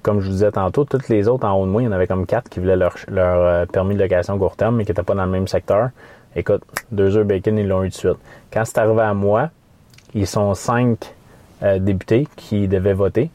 comme 0.00 0.20
je 0.20 0.28
vous 0.28 0.32
disais 0.32 0.50
tantôt, 0.50 0.86
toutes 0.86 1.10
les 1.10 1.28
autres 1.28 1.46
en 1.46 1.60
haut 1.60 1.66
de 1.66 1.70
moi, 1.70 1.82
il 1.82 1.84
y 1.84 1.88
en 1.88 1.92
avait 1.92 2.06
comme 2.06 2.24
quatre 2.24 2.48
qui 2.48 2.58
voulaient 2.58 2.74
leur, 2.74 2.94
leur 3.06 3.40
euh, 3.42 3.66
permis 3.66 3.96
de 3.96 4.00
location 4.00 4.38
court 4.38 4.56
terme, 4.56 4.76
mais 4.76 4.86
qui 4.86 4.92
n'étaient 4.92 5.02
pas 5.02 5.14
dans 5.14 5.26
le 5.26 5.30
même 5.30 5.46
secteur. 5.46 5.90
Écoute, 6.36 6.62
deux 6.90 7.18
heures 7.18 7.26
bacon, 7.26 7.58
ils 7.58 7.68
l'ont 7.68 7.84
eu 7.84 7.90
de 7.90 7.94
suite. 7.94 8.16
Quand 8.50 8.64
c'est 8.64 8.78
arrivé 8.78 9.02
à 9.02 9.12
moi, 9.12 9.50
ils 10.14 10.26
sont 10.26 10.54
cinq 10.54 11.12
euh, 11.62 11.78
députés 11.80 12.28
qui 12.34 12.66
devaient 12.66 12.94
voter. 12.94 13.28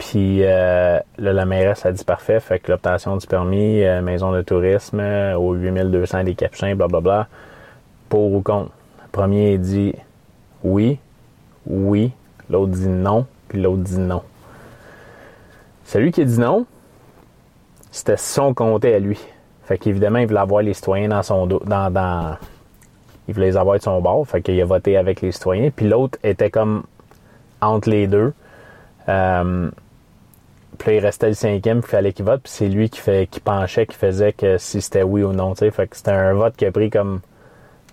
Puis 0.00 0.38
euh, 0.44 0.98
là, 1.18 1.32
la 1.34 1.44
mairesse 1.44 1.84
a 1.84 1.92
dit 1.92 2.04
parfait, 2.04 2.40
fait 2.40 2.58
que 2.58 2.72
l'obtention 2.72 3.18
du 3.18 3.26
permis, 3.26 3.84
euh, 3.84 4.00
maison 4.00 4.32
de 4.32 4.40
tourisme, 4.40 4.98
euh, 4.98 5.34
aux 5.36 5.52
8200 5.52 6.24
des 6.24 6.34
Capucins, 6.34 6.74
blablabla, 6.74 7.28
pour 8.08 8.32
ou 8.32 8.40
contre. 8.40 8.70
Le 9.02 9.08
premier 9.12 9.58
dit 9.58 9.94
oui, 10.64 10.98
oui, 11.66 12.12
l'autre 12.48 12.72
dit 12.72 12.88
non, 12.88 13.26
puis 13.48 13.60
l'autre 13.60 13.82
dit 13.82 13.98
non. 13.98 14.22
Celui 15.84 16.12
qui 16.12 16.24
dit 16.24 16.40
non, 16.40 16.64
c'était 17.90 18.16
son 18.16 18.54
comté 18.54 18.94
à 18.94 18.98
lui. 18.98 19.20
Fait 19.64 19.76
qu'évidemment, 19.76 20.20
il 20.20 20.26
voulait 20.26 20.40
avoir 20.40 20.62
les 20.62 20.72
citoyens 20.72 21.08
dans 21.08 21.22
son 21.22 21.46
dos, 21.46 21.60
dans, 21.66 21.92
dans, 21.92 22.38
il 23.28 23.34
voulait 23.34 23.48
les 23.48 23.56
avoir 23.58 23.76
de 23.76 23.82
son 23.82 24.00
bord, 24.00 24.26
fait 24.26 24.40
qu'il 24.40 24.58
a 24.62 24.64
voté 24.64 24.96
avec 24.96 25.20
les 25.20 25.30
citoyens. 25.30 25.68
Puis 25.70 25.86
l'autre 25.86 26.18
était 26.24 26.50
comme 26.50 26.84
entre 27.60 27.90
les 27.90 28.06
deux. 28.06 28.32
Puis 30.80 30.96
il 30.96 31.00
restait 31.00 31.28
le 31.28 31.34
cinquième, 31.34 31.82
puis 31.82 31.90
il 31.90 31.90
fallait 31.90 32.12
qu'il 32.14 32.24
vote, 32.24 32.40
puis 32.42 32.50
c'est 32.50 32.68
lui 32.68 32.88
qui, 32.88 33.00
fait, 33.00 33.28
penchait, 33.44 33.84
qui 33.84 33.94
faisait 33.94 34.32
que 34.32 34.56
si 34.56 34.80
c'était 34.80 35.02
oui 35.02 35.22
ou 35.22 35.34
non. 35.34 35.54
Fait 35.54 35.70
que 35.86 35.94
c'était 35.94 36.10
un 36.10 36.32
vote 36.32 36.56
qui 36.56 36.64
a 36.64 36.72
pris 36.72 36.88
comme 36.88 37.20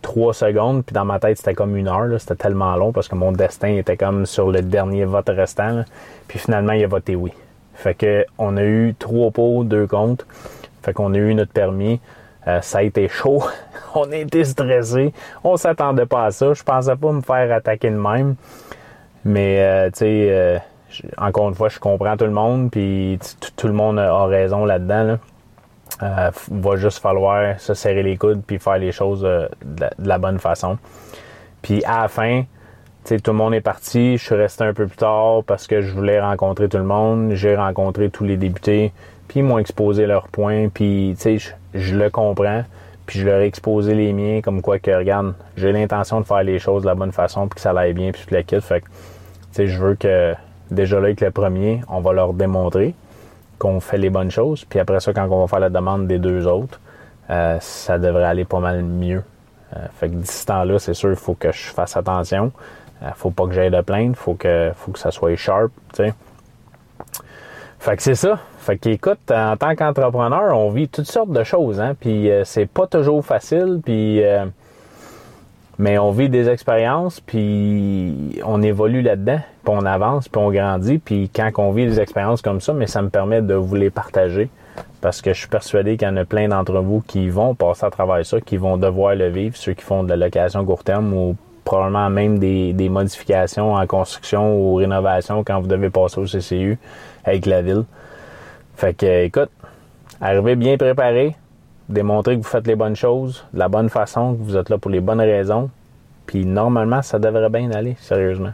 trois 0.01 0.34
secondes, 0.34 0.86
puis 0.86 0.94
dans 0.94 1.03
ma 1.03 1.20
tête, 1.20 1.38
c'était 1.38 1.53
comme 1.53 1.75
une 1.75 1.89
heure. 1.89 2.08
C'était 2.17 2.38
tellement 2.38 2.77
long 2.77 2.94
parce 2.94 3.10
que 3.10 3.15
mon 3.15 3.34
destin 3.34 3.75
était 3.75 3.98
comme 3.98 4.25
sur 4.25 4.51
le 4.51 4.62
dernier 4.62 5.03
vote 5.03 5.27
restant. 5.27 5.84
Puis 6.29 6.39
finalement, 6.39 6.72
il 6.72 6.84
a 6.86 6.88
voté 6.88 7.17
oui. 7.17 7.34
Fait 7.74 7.94
que 7.94 8.25
on 8.38 8.56
a 8.56 8.63
eu 8.63 8.96
trois 8.98 9.32
pour, 9.32 9.65
deux 9.65 9.86
contre. 9.86 10.25
Fait 10.82 10.94
qu'on 10.94 11.13
a 11.13 11.17
eu 11.17 11.36
notre 11.36 11.51
permis. 11.51 12.00
Euh, 12.48 12.62
ça 12.62 12.77
a 12.77 12.84
été 12.84 13.10
chaud. 13.10 13.44
on 13.96 14.10
a 14.13 14.15
été 14.15 14.46
stressé. 14.46 15.13
On 15.44 15.58
s'attendait 15.58 16.06
pas 16.06 16.27
à 16.27 16.32
ça. 16.32 16.53
Je 16.53 16.63
pensais 16.63 16.96
pas 16.96 17.12
me 17.12 17.22
faire 17.22 17.51
attaquer 17.51 17.89
de 17.89 17.98
même. 17.98 18.36
Mais, 19.25 19.60
euh, 19.60 19.88
tu 19.88 20.00
sais, 20.00 20.27
euh, 20.32 20.58
encore 21.17 21.50
une 21.50 21.56
fois, 21.56 21.70
je 21.70 21.79
comprends 21.79 22.17
tout 22.17 22.25
le 22.25 22.32
monde. 22.32 22.72
Puis 22.72 23.20
tout 23.56 23.67
le 23.67 23.74
monde 23.74 24.00
a 24.00 24.25
raison 24.25 24.65
là-dedans. 24.65 25.17
Là. 26.01 26.32
va 26.51 26.75
juste 26.75 27.00
falloir 27.00 27.60
se 27.60 27.74
serrer 27.74 28.03
les 28.03 28.17
coudes 28.17 28.41
puis 28.46 28.60
faire 28.60 28.77
les 28.77 28.91
choses 28.91 29.22
de, 29.22 29.50
la 30.00 30.17
bonne 30.17 30.39
façon. 30.39 30.77
Puis 31.62 31.84
à 31.86 32.01
la 32.03 32.08
fin, 32.08 32.44
tout 33.15 33.32
le 33.32 33.38
monde 33.38 33.53
est 33.53 33.62
parti. 33.62 34.17
Je 34.17 34.24
suis 34.24 34.36
resté 34.36 34.63
un 34.63 34.74
peu 34.74 34.88
plus 34.88 34.98
tard 34.98 35.44
parce 35.46 35.67
que 35.67 35.82
je 35.82 35.94
voulais 35.94 36.20
rencontrer 36.20 36.67
tout 36.67 36.77
le 36.77 36.84
monde. 36.84 37.32
J'ai 37.34 37.56
rencontré 37.56 38.10
tous 38.10 38.25
les 38.25 38.38
députés. 38.38 38.91
Puis 39.27 39.39
ils 39.39 39.44
m'ont 39.44 39.58
exposé 39.58 40.06
leurs 40.06 40.27
points. 40.27 40.70
Puis, 40.70 41.15
sais, 41.17 41.38
je, 41.74 41.96
le 41.96 42.10
comprends. 42.10 42.63
Puis 43.06 43.20
je 43.20 43.25
leur 43.25 43.39
ai 43.39 43.46
exposé 43.46 43.94
les 43.94 44.12
miens 44.12 44.41
comme 44.41 44.62
quoi 44.62 44.79
que, 44.79 44.91
regarde, 44.91 45.34
j'ai 45.56 45.72
l'intention 45.72 46.20
de 46.20 46.25
faire 46.25 46.44
les 46.44 46.60
choses 46.60 46.84
de 46.84 46.88
la 46.88 46.96
bonne 46.96 47.13
façon 47.13 47.48
puis 47.48 47.56
que 47.56 47.62
ça 47.62 47.72
aille 47.72 47.94
bien 47.94 48.12
puis 48.12 48.24
tout 48.27 48.34
le 48.34 48.41
kit. 48.41 48.60
Fait 48.60 48.82
que, 48.82 49.65
je 49.65 49.77
veux 49.77 49.96
que, 49.96 50.34
déjà 50.71 51.00
là, 51.00 51.05
avec 51.05 51.21
le 51.21 51.31
premier, 51.31 51.81
on 51.89 52.00
va 52.01 52.13
leur 52.13 52.33
démontrer 52.33 52.93
qu'on 53.57 53.79
fait 53.79 53.97
les 53.97 54.09
bonnes 54.09 54.31
choses. 54.31 54.65
Puis 54.65 54.79
après 54.79 55.00
ça, 55.00 55.13
quand 55.13 55.27
on 55.29 55.41
va 55.41 55.47
faire 55.47 55.59
la 55.59 55.69
demande 55.69 56.07
des 56.07 56.19
deux 56.19 56.47
autres, 56.47 56.79
euh, 57.29 57.57
ça 57.59 57.97
devrait 57.97 58.25
aller 58.25 58.45
pas 58.45 58.59
mal 58.59 58.83
mieux. 58.83 59.24
Euh, 59.75 59.86
fait 59.95 60.09
que 60.09 60.15
d'ici 60.15 60.45
temps-là, 60.45 60.79
c'est 60.79 60.93
sûr, 60.93 61.09
il 61.09 61.15
faut 61.15 61.33
que 61.33 61.51
je 61.51 61.69
fasse 61.69 61.97
attention. 61.97 62.51
Euh, 63.03 63.09
faut 63.15 63.31
pas 63.31 63.45
que 63.45 63.53
j'aille 63.53 63.71
de 63.71 63.81
plainte, 63.81 64.15
faut 64.15 64.33
que 64.33 64.71
faut 64.75 64.91
que 64.91 65.00
ça 65.00 65.12
soit 65.12 65.36
sharp. 65.36 65.71
Fait 67.79 67.95
que 67.95 68.01
c'est 68.01 68.15
ça. 68.15 68.39
Fait 68.59 68.77
qu'écoute, 68.77 69.31
en 69.31 69.55
tant 69.55 69.75
qu'entrepreneur, 69.75 70.57
on 70.57 70.71
vit 70.71 70.89
toutes 70.89 71.09
sortes 71.09 71.31
de 71.31 71.43
choses, 71.43 71.79
hein. 71.79 71.95
Puis 72.00 72.29
euh, 72.31 72.43
c'est 72.43 72.65
pas 72.65 72.88
toujours 72.88 73.24
facile, 73.24 73.81
puis 73.83 74.21
mais 75.79 76.00
on 76.00 76.12
vit 76.12 76.27
des 76.27 76.50
expériences, 76.50 77.19
puis 77.19 78.41
on 78.43 78.63
évolue 78.63 79.03
là-dedans, 79.03 79.39
puis 79.67 79.75
on 79.77 79.86
avance, 79.86 80.29
puis 80.29 80.41
on 80.41 80.50
grandit, 80.50 80.97
puis 80.97 81.29
quand 81.29 81.51
on 81.57 81.71
vit 81.71 81.86
des 81.86 82.00
expériences 82.00 82.41
comme 82.41 82.62
ça, 82.62 82.71
mais 82.71 82.88
ça 82.88 83.01
me 83.01 83.09
permet 83.09 83.41
de 83.41 83.53
vous 83.53 83.75
les 83.75 83.89
partager 83.89 84.47
parce 85.01 85.21
que 85.21 85.33
je 85.33 85.39
suis 85.39 85.50
persuadé 85.50 85.97
qu'il 85.97 86.07
y 86.07 86.12
en 86.12 86.15
a 86.15 86.24
plein 86.24 86.47
d'entre 86.47 86.79
vous 86.79 87.01
qui 87.05 87.27
vont 87.27 87.53
passer 87.53 87.86
à 87.86 87.89
travers 87.89 88.25
ça, 88.25 88.39
qui 88.39 88.56
vont 88.56 88.77
devoir 88.77 89.15
le 89.15 89.27
vivre, 89.27 89.58
ceux 89.58 89.73
qui 89.73 89.84
font 89.84 90.06
de 90.06 90.10
la 90.10 90.15
location 90.15 90.63
court 90.63 90.86
terme 90.86 91.13
ou 91.13 91.36
probablement 91.65 92.10
même 92.10 92.39
des, 92.39 92.88
modifications 92.89 93.73
en 93.73 93.86
construction 93.88 94.58
ou 94.58 94.75
rénovation 94.75 95.43
quand 95.43 95.60
vous 95.60 95.67
devez 95.67 95.89
passer 95.89 96.21
au 96.21 96.25
CCU 96.25 96.80
avec 97.25 97.45
la 97.45 97.62
ville. 97.62 97.84
Fait 98.77 98.93
que, 98.93 99.25
écoute, 99.25 99.49
arrivez 100.21 100.56
bien 100.56 100.77
préparé, 100.77 101.36
démontrez 101.89 102.38
que 102.38 102.41
vous 102.41 102.47
faites 102.47 102.67
les 102.67 102.77
bonnes 102.77 102.95
choses, 102.95 103.43
de 103.51 103.60
la 103.60 103.67
bonne 103.67 103.89
façon, 103.89 104.34
que 104.34 104.43
vous 104.43 104.56
êtes 104.56 104.69
là 104.69 104.77
pour 104.77 104.91
les 104.91 105.01
bonnes 105.01 105.19
raisons. 105.19 105.69
Puis 106.25 106.45
normalement, 106.45 107.01
ça 107.01 107.19
devrait 107.19 107.49
bien 107.49 107.69
aller, 107.71 107.97
sérieusement. 107.99 108.53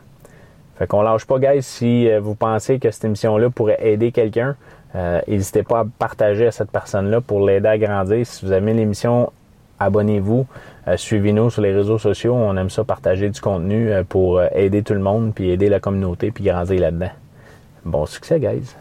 Fait 0.78 0.88
qu'on 0.88 1.02
lâche 1.02 1.26
pas, 1.26 1.40
guys. 1.40 1.62
Si 1.62 2.10
euh, 2.10 2.20
vous 2.20 2.36
pensez 2.36 2.80
que 2.80 2.90
cette 2.92 3.06
émission-là 3.06 3.50
pourrait 3.50 3.78
aider 3.82 4.12
quelqu'un, 4.12 4.56
euh, 4.96 5.22
n'hésitez 5.28 5.64
pas 5.64 5.82
à 5.82 5.86
partager 6.00 6.48
à 6.48 6.52
cette 6.52 6.72
personne-là 6.72 7.22
pour 7.22 7.46
l'aider 7.46 7.68
à 7.68 7.78
grandir. 7.78 8.26
Si 8.26 8.46
vous 8.46 8.54
aimez 8.54 8.74
l'émission, 8.74 9.32
abonnez-vous, 9.80 10.46
euh, 10.88 10.98
suivez-nous 10.98 11.50
sur 11.50 11.62
les 11.62 11.74
réseaux 11.74 11.98
sociaux. 11.98 12.34
On 12.36 12.56
aime 12.58 12.70
ça 12.70 12.84
partager 12.84 13.30
du 13.30 13.40
contenu 13.40 13.92
euh, 13.92 14.04
pour 14.04 14.38
euh, 14.38 14.48
aider 14.54 14.84
tout 14.84 14.94
le 14.94 15.00
monde, 15.00 15.34
puis 15.34 15.50
aider 15.50 15.70
la 15.70 15.80
communauté, 15.80 16.32
puis 16.32 16.44
grandir 16.44 16.80
là-dedans. 16.80 17.12
Bon 17.86 18.06
succès, 18.06 18.40
guys! 18.40 18.76